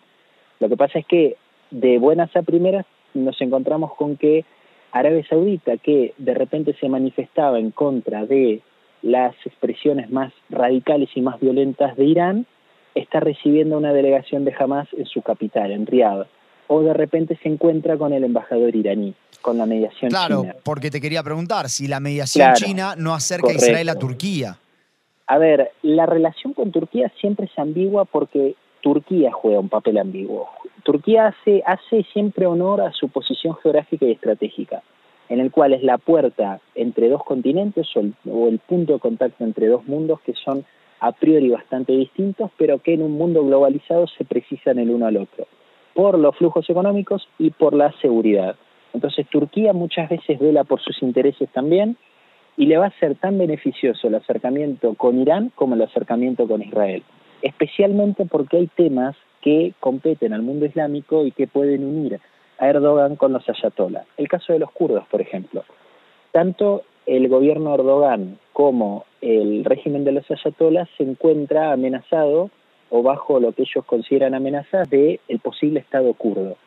Lo 0.60 0.70
que 0.70 0.78
pasa 0.78 1.00
es 1.00 1.06
que 1.06 1.36
de 1.72 1.98
buenas 1.98 2.36
a 2.36 2.42
primeras 2.44 2.86
nos 3.14 3.40
encontramos 3.42 3.94
con 3.96 4.18
que 4.18 4.46
Arabia 4.92 5.26
Saudita, 5.28 5.78
que 5.78 6.14
de 6.18 6.34
repente 6.34 6.76
se 6.80 6.88
manifestaba 6.88 7.60
en 7.60 7.72
contra 7.72 8.26
de 8.26 8.62
las 9.02 9.36
expresiones 9.46 10.10
más 10.10 10.32
radicales 10.50 11.10
y 11.16 11.22
más 11.22 11.40
violentas 11.40 11.98
de 11.98 12.06
Irán, 12.06 12.46
está 12.96 13.20
recibiendo 13.20 13.78
una 13.78 13.94
delegación 13.94 14.46
de 14.46 14.54
Hamas 14.58 14.88
en 14.98 15.06
su 15.06 15.22
capital, 15.22 15.72
en 15.72 15.86
Riyadh. 15.86 16.28
O 16.68 16.82
de 16.82 16.94
repente 16.94 17.38
se 17.44 17.50
encuentra 17.50 17.98
con 17.98 18.14
el 18.14 18.24
embajador 18.24 18.76
iraní, 18.76 19.14
con 19.42 19.58
la 19.58 19.68
mediación 19.68 20.10
claro, 20.10 20.42
china. 20.42 20.54
Claro, 20.54 20.64
porque 20.64 20.90
te 20.90 21.00
quería 21.00 21.22
preguntar 21.22 21.70
si 21.70 21.88
la 21.88 22.00
mediación 22.00 22.46
claro, 22.46 22.58
china 22.58 22.96
no 22.98 23.14
acerca 23.14 23.44
correcto. 23.44 23.66
a 23.66 23.68
Israel 23.68 23.90
a 23.90 23.96
Turquía. 23.96 24.58
A 25.28 25.40
ver, 25.40 25.72
la 25.82 26.06
relación 26.06 26.54
con 26.54 26.72
Turquía 26.72 27.12
siempre 27.20 27.48
es 27.48 27.60
ambigua 27.60 28.06
porque 28.06 28.56
Turquía 28.82 29.32
juega 29.32 29.60
un 29.60 29.70
papel 29.70 29.98
ambiguo. 29.98 30.48
Turquía 30.84 31.28
hace, 31.28 31.64
hace 31.66 32.04
siempre 32.14 32.46
honor 32.46 32.82
a 32.82 32.92
su 32.92 33.10
posición 33.10 33.56
geográfica 33.56 34.06
y 34.06 34.12
estratégica, 34.12 34.84
en 35.30 35.40
el 35.40 35.50
cual 35.50 35.74
es 35.74 35.82
la 35.82 35.98
puerta 35.98 36.60
entre 36.76 37.10
dos 37.10 37.24
continentes 37.24 37.88
o 37.96 38.02
el, 38.02 38.14
o 38.30 38.48
el 38.48 38.60
punto 38.60 38.94
de 38.94 39.00
contacto 39.00 39.44
entre 39.44 39.68
dos 39.68 39.88
mundos 39.88 40.22
que 40.22 40.34
son 40.34 40.64
a 41.00 41.12
priori 41.12 41.50
bastante 41.50 41.94
distintos, 41.94 42.52
pero 42.58 42.78
que 42.78 42.94
en 42.94 43.02
un 43.02 43.14
mundo 43.14 43.44
globalizado 43.44 44.06
se 44.08 44.26
precisan 44.26 44.78
el 44.78 44.92
uno 44.92 45.08
al 45.08 45.18
otro, 45.18 45.48
por 45.96 46.20
los 46.20 46.36
flujos 46.38 46.70
económicos 46.70 47.28
y 47.40 47.50
por 47.50 47.74
la 47.74 47.92
seguridad. 48.00 48.56
Entonces 48.94 49.28
Turquía 49.30 49.74
muchas 49.74 50.08
veces 50.08 50.40
vela 50.40 50.64
por 50.64 50.80
sus 50.82 51.02
intereses 51.02 51.50
también 51.50 51.98
y 52.58 52.66
le 52.66 52.78
va 52.78 52.88
a 52.88 53.00
ser 53.00 53.16
tan 53.16 53.38
beneficioso 53.38 54.08
el 54.08 54.16
acercamiento 54.16 54.94
con 54.96 55.20
Irán 55.20 55.52
como 55.56 55.76
el 55.76 55.82
acercamiento 55.82 56.48
con 56.48 56.62
Israel, 56.62 57.04
especialmente 57.42 58.26
porque 58.26 58.58
hay 58.58 58.68
temas 58.68 59.16
que 59.42 59.74
competen 59.80 60.34
al 60.34 60.42
mundo 60.42 60.66
islámico 60.66 61.26
y 61.26 61.32
que 61.32 61.48
pueden 61.48 61.84
unir 61.84 62.20
a 62.58 62.70
Erdogan 62.70 63.16
con 63.16 63.34
los 63.34 63.48
ayatolás. 63.48 64.08
El 64.18 64.28
caso 64.28 64.54
de 64.54 64.60
los 64.60 64.72
kurdos, 64.72 65.06
por 65.08 65.22
ejemplo. 65.22 65.64
Tanto 66.32 66.84
el 67.06 67.28
gobierno 67.28 67.76
Erdogan 67.76 68.40
como 68.54 69.06
el 69.22 69.64
régimen 69.66 70.04
de 70.04 70.14
los 70.14 70.30
ayatolás 70.32 70.90
se 70.98 71.04
encuentra 71.04 71.72
amenazado 71.72 72.50
o 72.90 73.04
bajo 73.04 73.40
lo 73.40 73.52
que 73.52 73.64
ellos 73.64 73.86
consideran 73.86 74.34
amenazas 74.34 74.90
de 74.90 75.20
el 75.28 75.40
posible 75.40 75.80
Estado 75.80 76.14
kurdo. 76.14 76.58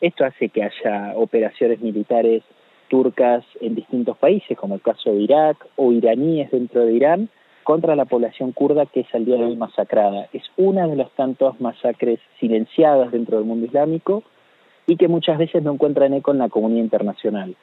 Esto 0.00 0.24
hace 0.24 0.48
que 0.48 0.62
haya 0.62 1.12
operaciones 1.16 1.80
militares 1.80 2.42
turcas 2.88 3.44
en 3.60 3.74
distintos 3.74 4.16
países, 4.18 4.56
como 4.56 4.74
el 4.74 4.80
caso 4.80 5.10
de 5.10 5.20
Irak, 5.20 5.66
o 5.76 5.92
iraníes 5.92 6.50
dentro 6.50 6.84
de 6.84 6.92
Irán, 6.92 7.28
contra 7.64 7.96
la 7.96 8.04
población 8.04 8.52
kurda 8.52 8.86
que 8.86 9.00
es 9.00 9.14
al 9.14 9.24
día 9.24 9.36
de 9.36 9.44
hoy 9.44 9.56
masacrada. 9.56 10.28
Es 10.32 10.44
una 10.56 10.86
de 10.86 10.96
las 10.96 11.10
tantas 11.12 11.60
masacres 11.60 12.20
silenciadas 12.38 13.10
dentro 13.10 13.38
del 13.38 13.46
mundo 13.46 13.66
islámico 13.66 14.22
y 14.86 14.96
que 14.96 15.08
muchas 15.08 15.38
veces 15.38 15.62
no 15.62 15.72
encuentran 15.72 16.14
eco 16.14 16.30
en 16.30 16.38
la 16.38 16.48
comunidad 16.48 16.84
internacional. 16.84 17.56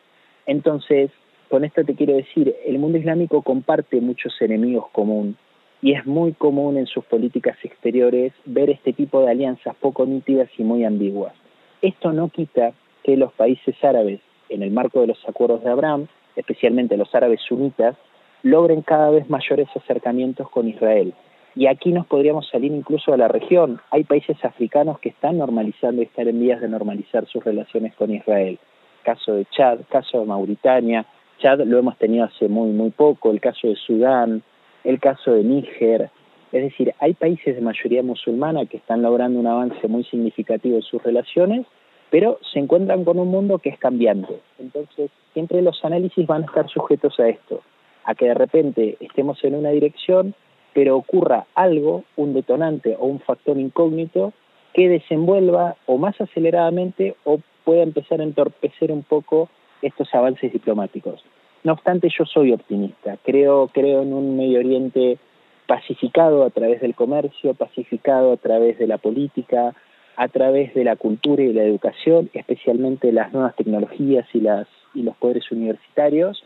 Entonces, 0.46 1.10
con 1.50 1.64
esto 1.64 1.86
te 1.86 1.96
quiero 1.96 2.16
decir, 2.16 2.54
el 2.66 2.80
mundo 2.80 2.98
islámico 2.98 3.42
comparte 3.44 4.02
muchos 4.02 4.34
enemigos 4.42 4.88
comunes 4.92 5.36
y 5.82 5.94
es 5.94 6.06
muy 6.06 6.34
común 6.34 6.78
en 6.78 6.86
sus 6.86 7.06
políticas 7.06 7.58
exteriores 7.64 8.34
ver 8.46 8.70
este 8.70 8.94
tipo 8.94 9.22
de 9.22 9.32
alianzas 9.32 9.76
poco 9.76 10.06
nítidas 10.06 10.50
y 10.58 10.64
muy 10.64 10.84
ambiguas. 10.84 11.34
Esto 11.82 12.12
no 12.12 12.30
quita 12.30 12.74
que 13.04 13.18
los 13.18 13.34
países 13.34 13.76
árabes 13.84 14.22
en 14.54 14.64
el 14.64 14.72
marco 14.72 15.02
de 15.02 15.08
los 15.08 15.28
acuerdos 15.28 15.64
de 15.64 15.72
Abraham, 15.72 16.08
especialmente 16.36 16.98
los 16.98 17.14
árabes 17.14 17.42
sunitas, 17.48 17.96
logren 18.44 18.82
cada 18.82 19.10
vez 19.10 19.30
mayores 19.30 19.68
acercamientos 19.76 20.50
con 20.50 20.68
Israel. 20.68 21.14
Y 21.56 21.68
aquí 21.68 21.92
nos 21.92 22.08
podríamos 22.08 22.48
salir 22.50 22.72
incluso 22.72 23.12
de 23.12 23.18
la 23.18 23.28
región. 23.28 23.80
Hay 23.92 24.04
países 24.04 24.44
africanos 24.44 25.00
que 25.00 25.10
están 25.10 25.38
normalizando 25.38 26.02
y 26.02 26.06
están 26.06 26.28
en 26.28 26.40
vías 26.40 26.62
de 26.62 26.68
normalizar 26.68 27.28
sus 27.28 27.44
relaciones 27.44 27.94
con 27.96 28.12
Israel. 28.12 28.58
Caso 29.04 29.34
de 29.36 29.46
Chad, 29.46 29.80
caso 29.90 30.20
de 30.20 30.26
Mauritania, 30.26 31.06
Chad 31.40 31.62
lo 31.62 31.78
hemos 31.78 31.98
tenido 31.98 32.26
hace 32.26 32.48
muy, 32.48 32.70
muy 32.72 32.90
poco, 32.90 33.32
el 33.32 33.40
caso 33.40 33.68
de 33.68 33.76
Sudán, 33.76 34.42
el 34.84 35.00
caso 35.00 35.34
de 35.34 35.44
Níger. 35.44 36.10
Es 36.52 36.64
decir, 36.64 36.94
hay 37.00 37.14
países 37.14 37.56
de 37.56 37.62
mayoría 37.62 38.02
musulmana 38.02 38.66
que 38.66 38.78
están 38.78 39.02
logrando 39.02 39.40
un 39.40 39.48
avance 39.48 39.88
muy 39.88 40.04
significativo 40.06 40.78
en 40.78 40.84
sus 40.84 41.04
relaciones, 41.04 41.66
pero 42.14 42.38
se 42.54 42.60
encuentran 42.60 43.06
con 43.06 43.18
un 43.18 43.30
mundo 43.30 43.58
que 43.58 43.70
es 43.70 43.80
cambiante. 43.80 44.40
Entonces, 44.60 45.10
siempre 45.34 45.64
los 45.64 45.84
análisis 45.84 46.28
van 46.28 46.44
a 46.44 46.46
estar 46.46 46.70
sujetos 46.70 47.20
a 47.20 47.28
esto, 47.28 47.62
a 48.04 48.14
que 48.14 48.26
de 48.26 48.36
repente 48.36 48.98
estemos 49.00 49.44
en 49.44 49.56
una 49.56 49.72
dirección, 49.72 50.36
pero 50.76 50.96
ocurra 50.96 51.48
algo, 51.56 52.04
un 52.16 52.36
detonante 52.36 52.96
o 53.00 53.08
un 53.08 53.20
factor 53.20 53.58
incógnito 53.58 54.32
que 54.76 54.90
desenvuelva 54.90 55.76
o 55.88 55.98
más 55.98 56.22
aceleradamente 56.22 57.16
o 57.24 57.40
pueda 57.64 57.82
empezar 57.82 58.22
a 58.22 58.26
entorpecer 58.26 58.92
un 58.92 59.02
poco 59.02 59.50
estos 59.82 60.14
avances 60.14 60.54
diplomáticos. 60.54 61.26
No 61.64 61.74
obstante, 61.74 62.10
yo 62.16 62.26
soy 62.26 62.54
optimista. 62.54 63.18
Creo, 63.24 63.70
creo 63.74 64.04
en 64.04 64.14
un 64.14 64.38
Medio 64.38 64.60
Oriente 64.60 65.18
pacificado 65.66 66.44
a 66.44 66.52
través 66.52 66.80
del 66.80 66.94
comercio, 66.94 67.56
pacificado 67.56 68.34
a 68.34 68.38
través 68.38 68.78
de 68.78 68.86
la 68.86 69.00
política, 69.00 69.74
a 70.16 70.28
través 70.28 70.74
de 70.74 70.84
la 70.84 70.96
cultura 70.96 71.44
y 71.44 71.54
la 71.54 71.64
educación, 71.64 72.30
especialmente 72.34 73.12
las 73.12 73.34
nuevas 73.34 73.56
tecnologías 73.56 74.28
y, 74.34 74.42
los 74.42 75.16
poderes 75.18 75.52
universitarios. 75.52 76.44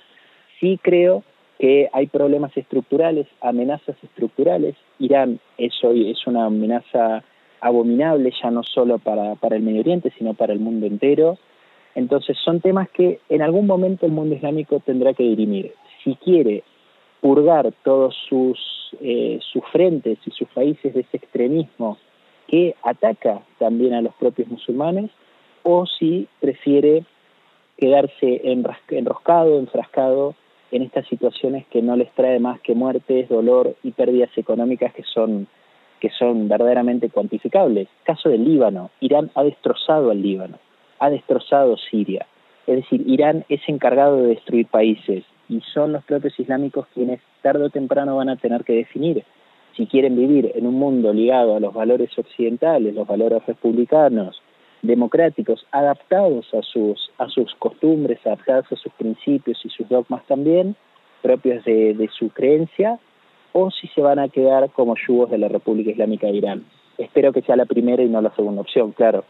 Sí 0.59 0.79
creo 0.81 1.23
que 1.59 1.89
hay 1.91 2.07
problemas 2.07 2.55
estructurales, 2.55 3.27
amenazas 3.41 3.95
estructurales. 4.03 4.75
Irán 4.99 5.39
es 5.57 5.73
hoy 5.83 6.11
es 6.11 6.25
una 6.27 6.45
amenaza 6.45 7.23
abominable 7.59 8.31
ya 8.41 8.51
no 8.51 8.63
solo 8.63 8.99
para, 8.99 9.35
para 9.35 9.55
el 9.55 9.63
Medio 9.63 9.81
Oriente, 9.81 10.13
sino 10.17 10.33
para 10.33 10.53
el 10.53 10.59
mundo 10.59 10.85
entero. 10.85 11.37
Entonces 11.95 12.37
son 12.45 12.61
temas 12.61 12.89
que 12.89 13.19
en 13.27 13.41
algún 13.41 13.65
momento 13.65 14.05
el 14.05 14.11
mundo 14.11 14.35
islámico 14.35 14.79
tendrá 14.85 15.13
que 15.13 15.23
dirimir. 15.23 15.73
Si 16.03 16.15
quiere 16.15 16.63
purgar 17.21 17.73
todos 17.83 18.15
sus, 18.29 18.59
eh, 19.01 19.39
sus 19.51 19.63
frentes 19.71 20.19
y 20.25 20.31
sus 20.31 20.47
países 20.49 20.93
de 20.93 21.01
ese 21.01 21.17
extremismo 21.17 21.97
que 22.47 22.75
ataca 22.83 23.41
también 23.59 23.93
a 23.93 24.01
los 24.01 24.13
propios 24.15 24.47
musulmanes, 24.47 25.11
o 25.63 25.85
si 25.85 26.27
prefiere 26.39 27.03
quedarse 27.77 28.41
enroscado, 28.89 29.59
enfrascado 29.59 30.35
en 30.71 30.81
estas 30.83 31.07
situaciones 31.07 31.65
que 31.67 31.81
no 31.81 31.95
les 31.95 32.11
trae 32.13 32.39
más 32.39 32.59
que 32.61 32.75
muertes, 32.75 33.29
dolor 33.29 33.75
y 33.83 33.91
pérdidas 33.91 34.29
económicas 34.37 34.93
que 34.93 35.03
son 35.03 35.47
que 35.99 36.09
son 36.11 36.47
verdaderamente 36.47 37.09
cuantificables. 37.09 37.87
Caso 38.03 38.29
del 38.29 38.45
Líbano, 38.45 38.91
Irán 38.99 39.31
ha 39.33 39.43
destrozado 39.43 40.11
al 40.11 40.21
Líbano, 40.21 40.59
ha 40.99 41.09
destrozado 41.09 41.75
Siria. 41.75 42.27
Es 42.67 42.75
decir, 42.75 43.03
Irán 43.07 43.45
es 43.49 43.61
encargado 43.67 44.17
de 44.17 44.27
destruir 44.27 44.67
países 44.67 45.23
y 45.49 45.61
son 45.73 45.93
los 45.93 46.03
propios 46.03 46.39
islámicos 46.39 46.85
quienes 46.93 47.19
tarde 47.41 47.65
o 47.65 47.69
temprano 47.69 48.15
van 48.15 48.29
a 48.29 48.35
tener 48.35 48.63
que 48.63 48.73
definir 48.73 49.23
si 49.77 49.85
quieren 49.85 50.17
vivir 50.17 50.51
en 50.55 50.65
un 50.65 50.73
mundo 50.73 51.13
ligado 51.13 51.55
a 51.55 51.59
los 51.59 51.73
valores 51.73 52.09
occidentales, 52.17 52.95
los 52.95 53.07
valores 53.07 53.45
republicanos, 53.45 54.41
democráticos, 54.81 55.65
adaptados 55.71 56.47
a 56.53 56.63
sus, 56.63 57.11
a 57.19 57.29
sus 57.29 57.53
costumbres, 57.55 58.19
adaptados 58.25 58.65
a 58.71 58.75
sus 58.75 58.91
principios 58.93 59.59
y 59.63 59.69
sus 59.69 59.87
dogmas 59.87 60.25
también, 60.25 60.75
propios 61.21 61.63
de, 61.63 61.93
de 61.93 62.09
su 62.17 62.29
creencia, 62.29 62.99
o 63.53 63.69
si 63.71 63.87
se 63.89 64.01
van 64.01 64.19
a 64.19 64.29
quedar 64.29 64.69
como 64.71 64.95
yugos 65.07 65.29
de 65.29 65.37
la 65.37 65.47
República 65.47 65.91
Islámica 65.91 66.27
de 66.27 66.33
Irán. 66.33 66.65
Espero 66.97 67.31
que 67.31 67.43
sea 67.43 67.55
la 67.55 67.65
primera 67.65 68.03
y 68.03 68.09
no 68.09 68.21
la 68.21 68.35
segunda 68.35 68.61
opción, 68.61 68.91
claro. 68.91 69.23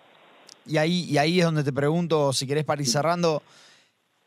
Y 0.65 0.77
ahí, 0.77 1.05
y 1.09 1.17
ahí 1.17 1.39
es 1.39 1.45
donde 1.45 1.63
te 1.63 1.73
pregunto, 1.73 2.31
si 2.33 2.47
querés 2.47 2.63
para 2.63 2.81
ir 2.81 2.87
cerrando. 2.87 3.41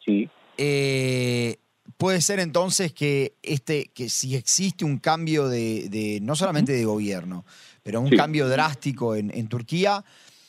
Sí. 0.04 0.28
Eh, 0.56 1.56
puede 1.96 2.20
ser 2.20 2.40
entonces 2.40 2.92
que 2.92 3.35
este, 3.42 3.90
que 3.94 4.09
si 4.09 4.37
existe 4.37 4.85
un 4.85 4.98
cambio 4.98 5.48
de, 5.48 6.18
no 6.22 6.37
solamente 6.37 6.72
de 6.72 6.85
gobierno, 6.85 7.44
pero 7.83 8.00
un 8.00 8.11
cambio 8.11 8.48
drástico 8.48 9.14
en, 9.14 9.31
en 9.35 9.48
Turquía, 9.48 10.05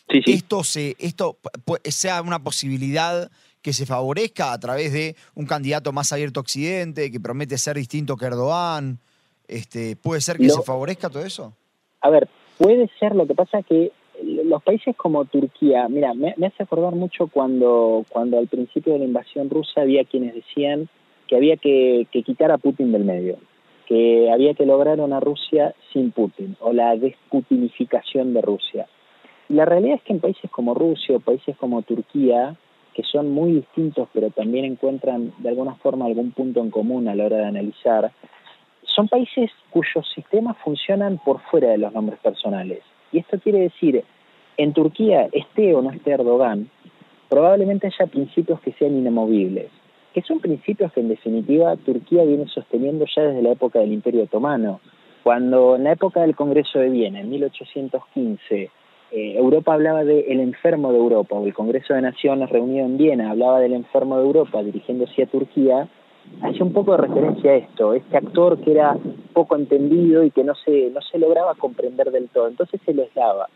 esto 0.07 0.63
se, 0.63 0.95
esto 0.99 1.37
sea 1.85 2.21
una 2.21 2.43
posibilidad 2.43 3.31
que 3.61 3.73
se 3.73 3.85
favorezca 3.85 4.53
a 4.53 4.59
través 4.59 4.91
de 4.91 5.15
un 5.35 5.45
candidato 5.45 5.91
más 5.91 6.11
abierto 6.11 6.39
a 6.39 6.41
Occidente, 6.41 7.11
que 7.11 7.19
promete 7.19 7.57
ser 7.57 7.77
distinto 7.77 8.17
que 8.17 8.25
Erdogan. 8.25 8.99
Este, 9.47 9.95
¿Puede 9.95 10.21
ser 10.21 10.37
que 10.37 10.49
se 10.49 10.61
favorezca 10.61 11.09
todo 11.09 11.23
eso? 11.23 11.53
A 12.01 12.09
ver, 12.09 12.27
puede 12.57 12.89
ser, 12.99 13.15
lo 13.15 13.27
que 13.27 13.35
pasa 13.35 13.61
que 13.61 13.91
los 14.23 14.61
países 14.63 14.95
como 14.95 15.25
Turquía, 15.25 15.87
mira, 15.89 16.13
me, 16.13 16.31
hace 16.45 16.63
acordar 16.63 16.95
mucho 16.95 17.27
cuando, 17.27 18.05
cuando 18.09 18.37
al 18.37 18.47
principio 18.47 18.93
de 18.93 18.99
la 18.99 19.05
invasión 19.05 19.49
rusa 19.49 19.81
había 19.81 20.05
quienes 20.05 20.35
decían 20.35 20.89
que 21.31 21.37
había 21.37 21.55
que, 21.55 22.07
quitar 22.25 22.51
a 22.51 22.57
Putin 22.57 22.91
del 22.91 23.05
medio, 23.05 23.37
que 23.87 24.29
había 24.29 24.53
que 24.53 24.65
lograr 24.65 24.99
una 24.99 25.21
Rusia 25.21 25.73
sin 25.93 26.11
Putin 26.11 26.57
o 26.59 26.73
la 26.73 26.97
desputinificación 26.97 28.33
de 28.33 28.41
Rusia. 28.41 28.85
la 29.47 29.63
realidad 29.63 29.95
es 29.95 30.01
que 30.01 30.11
en 30.11 30.19
países 30.19 30.51
como 30.51 30.73
Rusia 30.73 31.15
o 31.15 31.19
países 31.21 31.55
como 31.55 31.83
Turquía, 31.83 32.57
que 32.93 33.03
son 33.03 33.31
muy 33.31 33.53
distintos 33.53 34.09
pero 34.13 34.29
también 34.31 34.65
encuentran 34.65 35.31
de 35.37 35.47
alguna 35.47 35.75
forma 35.75 36.05
algún 36.05 36.31
punto 36.31 36.59
en 36.59 36.69
común 36.69 37.07
a 37.07 37.15
la 37.15 37.27
hora 37.27 37.37
de 37.37 37.45
analizar, 37.45 38.11
son 38.83 39.07
países 39.07 39.51
cuyos 39.69 40.05
sistemas 40.13 40.57
funcionan 40.57 41.17
por 41.17 41.39
fuera 41.43 41.69
de 41.69 41.77
los 41.77 41.93
nombres 41.93 42.19
personales. 42.19 42.81
Y 43.13 43.19
esto 43.19 43.39
quiere 43.39 43.59
decir, 43.59 44.03
en 44.57 44.73
Turquía, 44.73 45.29
esté 45.31 45.73
o 45.75 45.81
no 45.81 45.91
esté 45.91 46.11
Erdogan, 46.11 46.69
probablemente 47.29 47.87
haya 47.87 48.11
principios 48.11 48.59
que 48.59 48.73
sean 48.73 48.97
inamovibles, 48.97 49.71
que 50.13 50.21
son 50.21 50.39
principios 50.39 50.91
que 50.91 50.99
en 50.99 51.09
definitiva 51.09 51.75
Turquía 51.77 52.23
viene 52.23 52.47
sosteniendo 52.47 53.05
ya 53.15 53.23
desde 53.23 53.41
la 53.41 53.51
época 53.51 53.79
del 53.79 53.93
Imperio 53.93 54.23
Otomano. 54.23 54.81
Cuando 55.23 55.75
en 55.75 55.83
la 55.83 55.93
época 55.93 56.21
del 56.21 56.35
Congreso 56.35 56.79
de 56.79 56.89
Viena, 56.89 57.21
en 57.21 57.29
1815, 57.29 58.69
eh, 59.11 59.37
Europa 59.37 59.73
hablaba 59.73 60.03
de 60.03 60.21
el 60.21 60.39
enfermo 60.39 60.91
de 60.91 60.97
Europa, 60.97 61.35
o 61.35 61.45
el 61.45 61.53
Congreso 61.53 61.93
de 61.93 62.01
Naciones 62.01 62.49
reunido 62.49 62.85
en 62.85 62.97
Viena 62.97 63.31
hablaba 63.31 63.59
del 63.59 63.73
enfermo 63.73 64.17
de 64.17 64.23
Europa 64.23 64.63
dirigiéndose 64.63 65.23
a 65.23 65.27
Turquía, 65.27 65.87
hacía 66.41 66.63
un 66.63 66.73
poco 66.73 66.91
de 66.93 66.97
referencia 66.97 67.51
a 67.51 67.55
esto, 67.55 67.93
este 67.93 68.17
actor 68.17 68.59
que 68.61 68.71
era 68.71 68.97
poco 69.33 69.55
entendido 69.55 70.23
y 70.23 70.31
que 70.31 70.43
no 70.43 70.55
se, 70.55 70.89
no 70.91 71.01
se 71.01 71.19
lograba 71.19 71.55
comprender 71.55 72.11
del 72.11 72.29
todo, 72.29 72.47
entonces 72.47 72.81
se 72.85 72.93
lo 72.93 73.05
daba. 73.13 73.47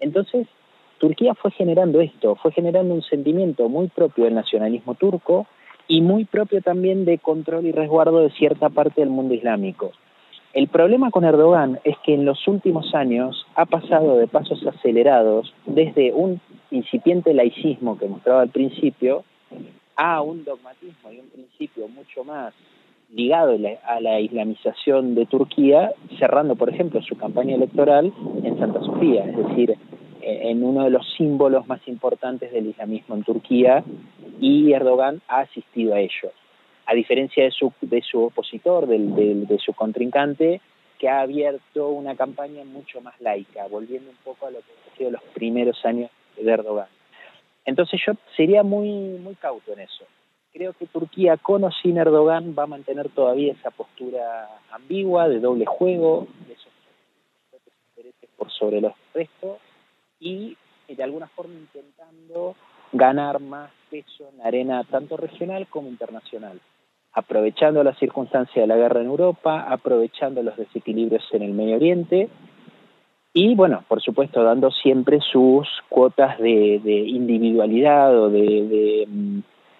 Entonces, 0.00 0.46
Turquía 0.98 1.34
fue 1.34 1.50
generando 1.50 2.00
esto, 2.00 2.36
fue 2.36 2.52
generando 2.52 2.94
un 2.94 3.02
sentimiento 3.02 3.68
muy 3.68 3.88
propio 3.88 4.24
del 4.24 4.34
nacionalismo 4.34 4.94
turco 4.94 5.46
y 5.88 6.00
muy 6.00 6.24
propio 6.24 6.60
también 6.62 7.04
de 7.04 7.18
control 7.18 7.66
y 7.66 7.72
resguardo 7.72 8.20
de 8.20 8.30
cierta 8.30 8.68
parte 8.68 9.00
del 9.00 9.10
mundo 9.10 9.34
islámico. 9.34 9.92
El 10.52 10.68
problema 10.68 11.10
con 11.10 11.24
Erdogan 11.24 11.78
es 11.84 11.96
que 12.04 12.14
en 12.14 12.24
los 12.24 12.48
últimos 12.48 12.94
años 12.94 13.46
ha 13.56 13.66
pasado 13.66 14.16
de 14.16 14.26
pasos 14.26 14.66
acelerados 14.66 15.52
desde 15.66 16.12
un 16.12 16.40
incipiente 16.70 17.34
laicismo 17.34 17.98
que 17.98 18.08
mostraba 18.08 18.40
al 18.40 18.48
principio 18.48 19.24
a 19.96 20.22
un 20.22 20.44
dogmatismo 20.44 21.12
y 21.12 21.18
un 21.20 21.28
principio 21.28 21.88
mucho 21.88 22.24
más 22.24 22.54
ligado 23.12 23.56
a 23.86 24.00
la 24.00 24.20
islamización 24.20 25.14
de 25.14 25.26
Turquía, 25.26 25.92
cerrando, 26.18 26.56
por 26.56 26.70
ejemplo, 26.70 27.00
su 27.02 27.16
campaña 27.16 27.54
electoral 27.54 28.12
en 28.42 28.58
Santa 28.58 28.80
Sofía, 28.80 29.24
es 29.26 29.36
decir, 29.36 29.76
en 30.28 30.64
uno 30.64 30.82
de 30.82 30.90
los 30.90 31.06
símbolos 31.16 31.68
más 31.68 31.86
importantes 31.86 32.50
del 32.50 32.66
islamismo 32.66 33.14
en 33.14 33.22
Turquía, 33.22 33.84
y 34.40 34.72
Erdogan 34.72 35.22
ha 35.28 35.40
asistido 35.40 35.94
a 35.94 36.00
ello. 36.00 36.32
A 36.86 36.94
diferencia 36.94 37.44
de 37.44 37.52
su, 37.52 37.72
de 37.80 38.02
su 38.02 38.24
opositor, 38.24 38.88
del, 38.88 39.46
de 39.46 39.58
su 39.58 39.72
contrincante, 39.72 40.60
que 40.98 41.08
ha 41.08 41.20
abierto 41.20 41.90
una 41.90 42.16
campaña 42.16 42.64
mucho 42.64 43.00
más 43.00 43.20
laica, 43.20 43.68
volviendo 43.68 44.10
un 44.10 44.16
poco 44.24 44.46
a 44.46 44.50
lo 44.50 44.58
que 44.58 44.72
han 44.72 44.96
sido 44.98 45.10
los 45.12 45.22
primeros 45.32 45.84
años 45.84 46.10
de 46.36 46.50
Erdogan. 46.50 46.88
Entonces 47.64 48.00
yo 48.04 48.14
sería 48.36 48.64
muy, 48.64 48.90
muy 48.90 49.36
cauto 49.36 49.72
en 49.74 49.80
eso. 49.80 50.04
Creo 50.52 50.72
que 50.72 50.86
Turquía 50.86 51.36
con 51.36 51.62
o 51.64 51.70
sin 51.70 51.98
Erdogan 51.98 52.56
va 52.58 52.64
a 52.64 52.66
mantener 52.66 53.10
todavía 53.10 53.52
esa 53.52 53.70
postura 53.70 54.48
ambigua, 54.72 55.28
de 55.28 55.38
doble 55.38 55.66
juego, 55.66 56.26
de 56.48 56.54
esos 56.54 56.72
intereses 57.90 58.30
por 58.36 58.50
sobre 58.50 58.80
los 58.80 58.92
restos 59.14 59.58
y 60.20 60.56
de 60.88 61.02
alguna 61.02 61.26
forma 61.28 61.54
intentando 61.54 62.54
ganar 62.92 63.40
más 63.40 63.70
peso 63.90 64.28
en 64.30 64.38
la 64.38 64.44
arena 64.44 64.84
tanto 64.84 65.16
regional 65.16 65.66
como 65.68 65.88
internacional, 65.88 66.60
aprovechando 67.12 67.82
la 67.82 67.94
circunstancia 67.94 68.62
de 68.62 68.68
la 68.68 68.76
guerra 68.76 69.00
en 69.00 69.06
Europa, 69.06 69.66
aprovechando 69.68 70.42
los 70.42 70.56
desequilibrios 70.56 71.24
en 71.32 71.42
el 71.42 71.52
Medio 71.52 71.76
Oriente 71.76 72.28
y 73.38 73.54
bueno, 73.54 73.84
por 73.86 74.00
supuesto, 74.00 74.42
dando 74.42 74.70
siempre 74.70 75.18
sus 75.20 75.68
cuotas 75.90 76.38
de, 76.38 76.80
individualidad 76.86 78.18
o 78.18 78.30
de, 78.30 79.06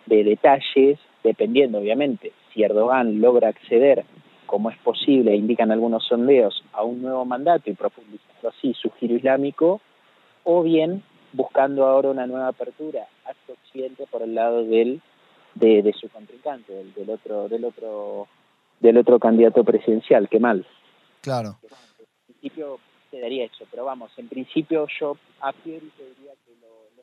de, 0.04 0.24
detalles, 0.24 0.98
dependiendo 1.24 1.78
obviamente 1.78 2.32
si 2.52 2.64
Erdogan 2.64 3.18
logra 3.18 3.48
acceder, 3.48 4.04
como 4.44 4.68
es 4.68 4.76
posible, 4.76 5.34
indican 5.34 5.70
algunos 5.72 6.04
sondeos, 6.04 6.62
a 6.74 6.82
un 6.82 7.00
nuevo 7.00 7.24
mandato 7.24 7.70
y 7.70 7.72
profundizando 7.72 8.50
así 8.50 8.74
su 8.74 8.90
giro 8.90 9.14
islámico, 9.14 9.80
o 10.48 10.62
bien 10.62 11.02
buscando 11.32 11.84
ahora 11.84 12.08
una 12.08 12.26
nueva 12.26 12.48
apertura 12.48 13.06
hacia 13.24 13.54
Occidente 13.54 14.06
por 14.10 14.22
el 14.22 14.34
lado 14.34 14.64
del 14.64 15.02
de, 15.54 15.94
su 15.98 16.08
contrincante, 16.08 16.72
del, 16.94 17.10
otro, 17.10 17.48
del 17.48 17.64
otro, 17.64 18.28
del 18.78 18.98
otro 18.98 19.18
candidato 19.18 19.64
presidencial, 19.64 20.28
qué 20.28 20.38
mal. 20.38 20.64
Claro. 21.20 21.56
En 21.62 22.34
principio 22.34 22.78
se 23.10 23.20
daría 23.20 23.44
eso, 23.44 23.64
pero 23.70 23.84
vamos, 23.84 24.12
en 24.18 24.28
principio 24.28 24.86
yo 25.00 25.16
a 25.40 25.52
priori 25.52 25.90
te 25.96 26.04
diría 26.04 26.32
que 26.44 26.52
lo, 26.60 26.68
lo 26.96 27.02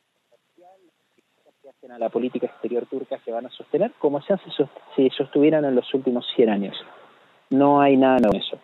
las 1.46 1.54
que 1.62 1.70
hacen 1.70 1.92
a 1.92 2.00
la 2.00 2.10
política 2.10 2.46
exterior 2.46 2.86
turca 2.86 3.20
se 3.26 3.32
van 3.32 3.48
a 3.48 3.50
sostener 3.50 3.92
como 4.00 4.22
se 4.22 4.34
hace 4.34 4.50
si 4.96 5.10
sostuvieran 5.10 5.66
en 5.66 5.76
los 5.76 5.94
últimos 5.94 6.26
100 6.36 6.50
años. 6.50 6.78
No 7.50 7.82
hay 7.82 7.98
nada 7.98 8.30
en 8.30 8.38
eso. 8.38 8.58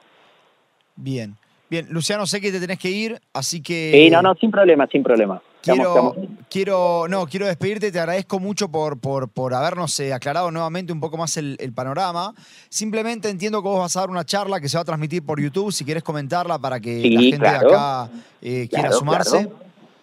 Bien. 0.95 1.35
Bien, 1.69 1.85
Luciano, 1.89 2.25
sé 2.25 2.41
que 2.41 2.51
te 2.51 2.59
tenés 2.59 2.79
que 2.79 2.89
ir, 2.89 3.19
así 3.31 3.61
que... 3.61 3.91
Sí, 3.93 4.09
no, 4.09 4.21
no, 4.21 4.33
sin 4.35 4.49
problema, 4.49 4.87
sin 4.87 5.03
problema. 5.03 5.41
Quiero, 5.61 6.15
quiero, 6.49 7.07
no, 7.07 7.27
quiero 7.27 7.45
despedirte, 7.45 7.91
te 7.91 7.99
agradezco 7.99 8.39
mucho 8.39 8.71
por, 8.71 8.99
por, 8.99 9.29
por 9.29 9.53
habernos 9.53 9.99
eh, 9.99 10.13
aclarado 10.13 10.49
nuevamente 10.51 10.93
un 10.93 10.99
poco 10.99 11.17
más 11.17 11.37
el, 11.37 11.57
panorama. 11.75 12.33
Simplemente 12.69 13.29
entiendo 13.29 13.61
que 13.61 13.67
vos 13.67 13.79
vas 13.79 13.95
a 13.97 13.99
dar 13.99 14.09
una 14.09 14.23
charla 14.23 14.59
que 14.59 14.69
se 14.69 14.77
va 14.77 14.81
a 14.81 14.85
transmitir 14.85 15.23
por 15.23 15.39
YouTube, 15.39 15.71
si 15.71 15.85
quieres 15.85 16.01
comentarla 16.01 16.57
para 16.57 16.79
que 16.79 17.07
la 17.09 17.21
gente 17.21 17.37
de 17.37 17.47
acá 17.47 18.09
eh, 18.41 18.67
quiera 18.69 18.91
sumarse. 18.91 19.49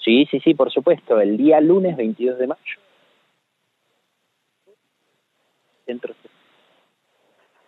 Sí, 0.04 0.26
sí, 0.30 0.38
sí, 0.40 0.54
por 0.54 0.70
supuesto, 0.70 1.20
el 1.20 1.36
día 1.36 1.60
lunes 1.60 1.96
22 1.96 2.38
de 2.38 2.46
mayo. 2.46 2.62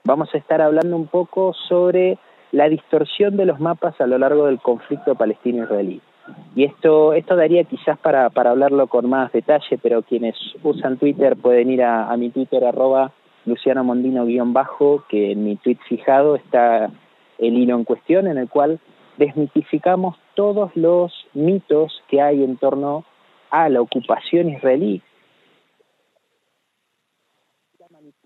Vamos 0.04 0.28
a 0.34 0.38
estar 0.38 0.60
hablando 0.60 0.96
un 0.96 1.06
poco 1.06 1.54
sobre 1.68 2.18
la 2.52 2.68
distorsión 2.68 3.36
de 3.36 3.46
los 3.46 3.60
mapas 3.60 4.00
a 4.00 4.06
lo 4.06 4.18
largo 4.18 4.46
del 4.46 4.60
conflicto 4.60 5.14
palestino-israelí. 5.14 6.00
Y 6.54 6.64
esto, 6.64 7.14
esto 7.14 7.36
daría 7.36 7.64
quizás 7.64 7.98
para, 7.98 8.30
para 8.30 8.50
hablarlo 8.50 8.86
con 8.86 9.08
más 9.08 9.32
detalle, 9.32 9.78
pero 9.82 10.02
quienes 10.02 10.36
usan 10.62 10.98
Twitter 10.98 11.36
pueden 11.36 11.70
ir 11.70 11.82
a, 11.82 12.14
mi 12.16 12.30
Twitter 12.30 12.64
arroba 12.64 13.12
Luciano 13.46 13.84
Mondino-bajo, 13.84 15.04
que 15.08 15.32
en 15.32 15.44
mi 15.44 15.56
tweet 15.56 15.78
fijado 15.88 16.36
está 16.36 16.90
el 17.38 17.54
hilo 17.56 17.76
en 17.76 17.84
cuestión, 17.84 18.26
en 18.26 18.38
el 18.38 18.48
cual 18.48 18.78
desmitificamos 19.16 20.16
todos 20.34 20.70
los 20.76 21.12
mitos 21.34 22.02
que 22.08 22.20
hay 22.20 22.44
en 22.44 22.56
torno 22.56 23.04
a 23.50 23.68
la 23.68 23.80
ocupación 23.80 24.50
israelí, 24.50 25.02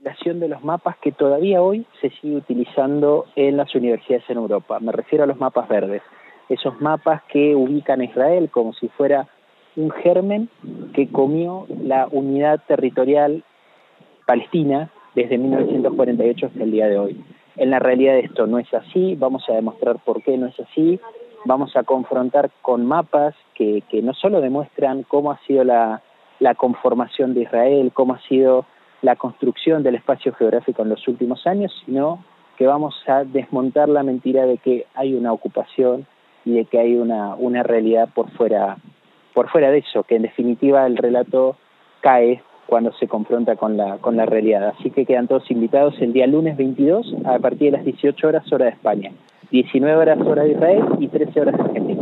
de 0.03 0.49
los 0.49 0.65
mapas 0.65 0.97
que 0.99 1.12
todavía 1.12 1.62
hoy 1.62 1.87
se 2.01 2.11
sigue 2.11 2.37
utilizando 2.37 3.27
en 3.37 3.57
las 3.57 3.73
universidades 3.75 4.29
en 4.29 4.37
Europa. 4.37 4.81
Me 4.81 4.91
refiero 4.91 5.23
a 5.23 5.29
los 5.29 5.38
mapas 5.38 5.69
verdes 5.69 6.03
esos 6.49 6.81
mapas 6.81 7.23
que 7.29 7.55
ubican 7.55 8.01
a 8.01 8.05
Israel 8.05 8.51
como 8.51 8.73
si 8.73 8.88
fuera 8.88 9.29
un 9.77 9.93
germen 9.93 10.49
que 10.93 11.09
comió 11.09 11.67
la 11.85 12.09
unidad 12.11 12.61
territorial 12.67 13.45
palestina 14.27 14.91
desde 15.15 15.38
1948 15.38 16.47
hasta 16.47 16.65
el 16.65 16.73
día 16.73 16.88
de 16.88 16.99
hoy. 16.99 17.25
En 17.57 17.71
la 17.71 17.79
realidad 17.79 18.19
esto 18.19 18.49
no 18.49 18.59
es 18.59 18.75
así, 18.75 19.15
vamos 19.15 19.49
a 19.49 19.53
demostrar 19.53 20.01
por 20.05 20.21
qué 20.25 20.37
no 20.37 20.47
es 20.47 20.59
así, 20.59 20.99
vamos 21.45 21.77
a 21.77 21.85
confrontar 21.85 22.51
con 22.61 22.87
mapas 22.87 23.37
que, 23.55 23.85
no 24.03 24.15
solo 24.15 24.41
demuestran 24.41 25.05
cómo 25.05 25.31
ha 25.31 25.38
sido 25.47 25.62
la 25.62 26.01
conformación 26.57 27.35
de 27.35 27.43
Israel, 27.43 27.93
cómo 27.95 28.15
ha 28.15 28.21
sido 28.23 28.67
la 29.03 29.17
construcción 29.17 29.83
del 29.83 29.97
espacio 29.97 30.33
geográfico 30.33 30.83
en 30.83 30.88
los 30.88 31.07
últimos 31.07 31.47
años, 31.47 31.73
sino 31.85 32.25
que 32.57 32.67
vamos 32.67 32.95
a 33.07 33.25
desmontar 33.25 33.88
la 33.88 34.03
mentira 34.03 34.47
de 34.47 34.59
que 34.59 34.87
hay 34.95 35.15
una 35.15 35.33
ocupación, 35.33 36.07
y 36.45 36.53
de 36.55 36.65
que 36.65 36.79
hay 36.79 36.97
una, 36.97 37.35
una 37.35 37.62
realidad 37.62 38.09
por 38.15 38.31
fuera, 38.33 38.77
por 39.35 39.49
fuera 39.51 39.71
de 39.71 39.79
eso, 39.79 40.03
que 40.03 40.17
en 40.17 40.23
definitiva 40.23 40.87
el 40.87 40.97
relato 40.97 41.57
cae 42.01 42.43
cuando 42.67 42.93
se 42.95 43.07
confronta 43.07 43.57
con 43.57 43.77
la, 43.77 43.99
con 43.99 44.17
la 44.17 44.27
realidad. 44.27 44.75
Así 44.79 44.91
que 44.91 45.05
quedan 45.05 45.29
todos 45.29 45.51
invitados 45.51 45.95
el 46.01 46.12
día 46.12 46.27
lunes 46.27 46.57
22 46.57 47.15
a 47.25 47.38
partir 47.38 47.71
de 47.71 47.79
las 47.79 47.85
18 47.85 48.27
horas 48.27 48.53
hora 48.53 48.67
de 48.67 48.73
España, 48.73 49.12
19 49.51 49.97
horas 49.97 50.21
hora 50.21 50.45
de 50.45 50.53
Israel 50.53 50.85
y 50.99 51.09
13 51.09 51.41
horas 51.41 51.57
de 51.57 51.62
Argentina. 51.62 52.02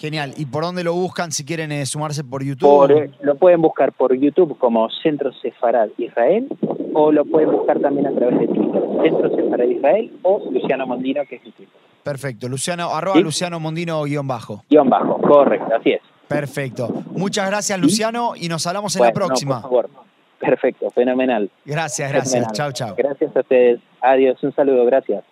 Genial. 0.00 0.32
¿Y 0.38 0.46
por 0.46 0.64
dónde 0.64 0.82
lo 0.82 0.94
buscan 0.94 1.30
si 1.30 1.44
quieren 1.44 1.70
eh, 1.72 1.84
sumarse 1.84 2.24
por 2.24 2.42
YouTube? 2.42 2.90
Eh, 2.90 3.10
lo 3.20 3.34
pueden 3.34 3.60
buscar 3.60 3.92
por 3.92 4.14
YouTube 4.14 4.56
como 4.56 4.88
Centro 5.02 5.30
Sefarad 5.42 5.90
Israel 5.98 6.48
o 6.94 7.12
lo 7.12 7.26
pueden 7.26 7.52
buscar 7.52 7.78
también 7.80 8.06
a 8.06 8.12
través 8.12 8.38
de 8.38 8.46
Twitter, 8.46 8.80
Centro 9.02 9.28
Sefarad 9.36 9.66
Israel 9.66 10.10
o 10.22 10.42
Luciano 10.50 10.86
Mondino, 10.86 11.20
que 11.28 11.36
es 11.36 11.44
mi 11.44 11.52
Twitter. 11.52 11.74
Perfecto. 12.02 12.48
Luciano, 12.48 12.88
arroba 12.88 13.20
Luciano 13.20 13.60
Mondino 13.60 14.02
guion 14.04 14.26
bajo. 14.26 14.64
Guión 14.70 14.88
bajo, 14.88 15.18
correcto, 15.20 15.74
así 15.78 15.90
es. 15.90 16.00
Perfecto. 16.26 16.88
Muchas 17.10 17.50
gracias, 17.50 17.78
Luciano, 17.78 18.32
y 18.36 18.48
nos 18.48 18.66
hablamos 18.66 18.96
en 18.96 19.02
la 19.02 19.12
próxima. 19.12 19.60
por 19.60 19.90
favor. 19.90 19.90
Perfecto, 20.38 20.88
fenomenal. 20.92 21.50
Gracias, 21.66 22.10
gracias. 22.10 22.50
Chao, 22.52 22.72
chao. 22.72 22.94
Gracias 22.96 23.36
a 23.36 23.40
ustedes. 23.40 23.80
Adiós, 24.00 24.42
un 24.42 24.54
saludo, 24.54 24.86
gracias. 24.86 25.22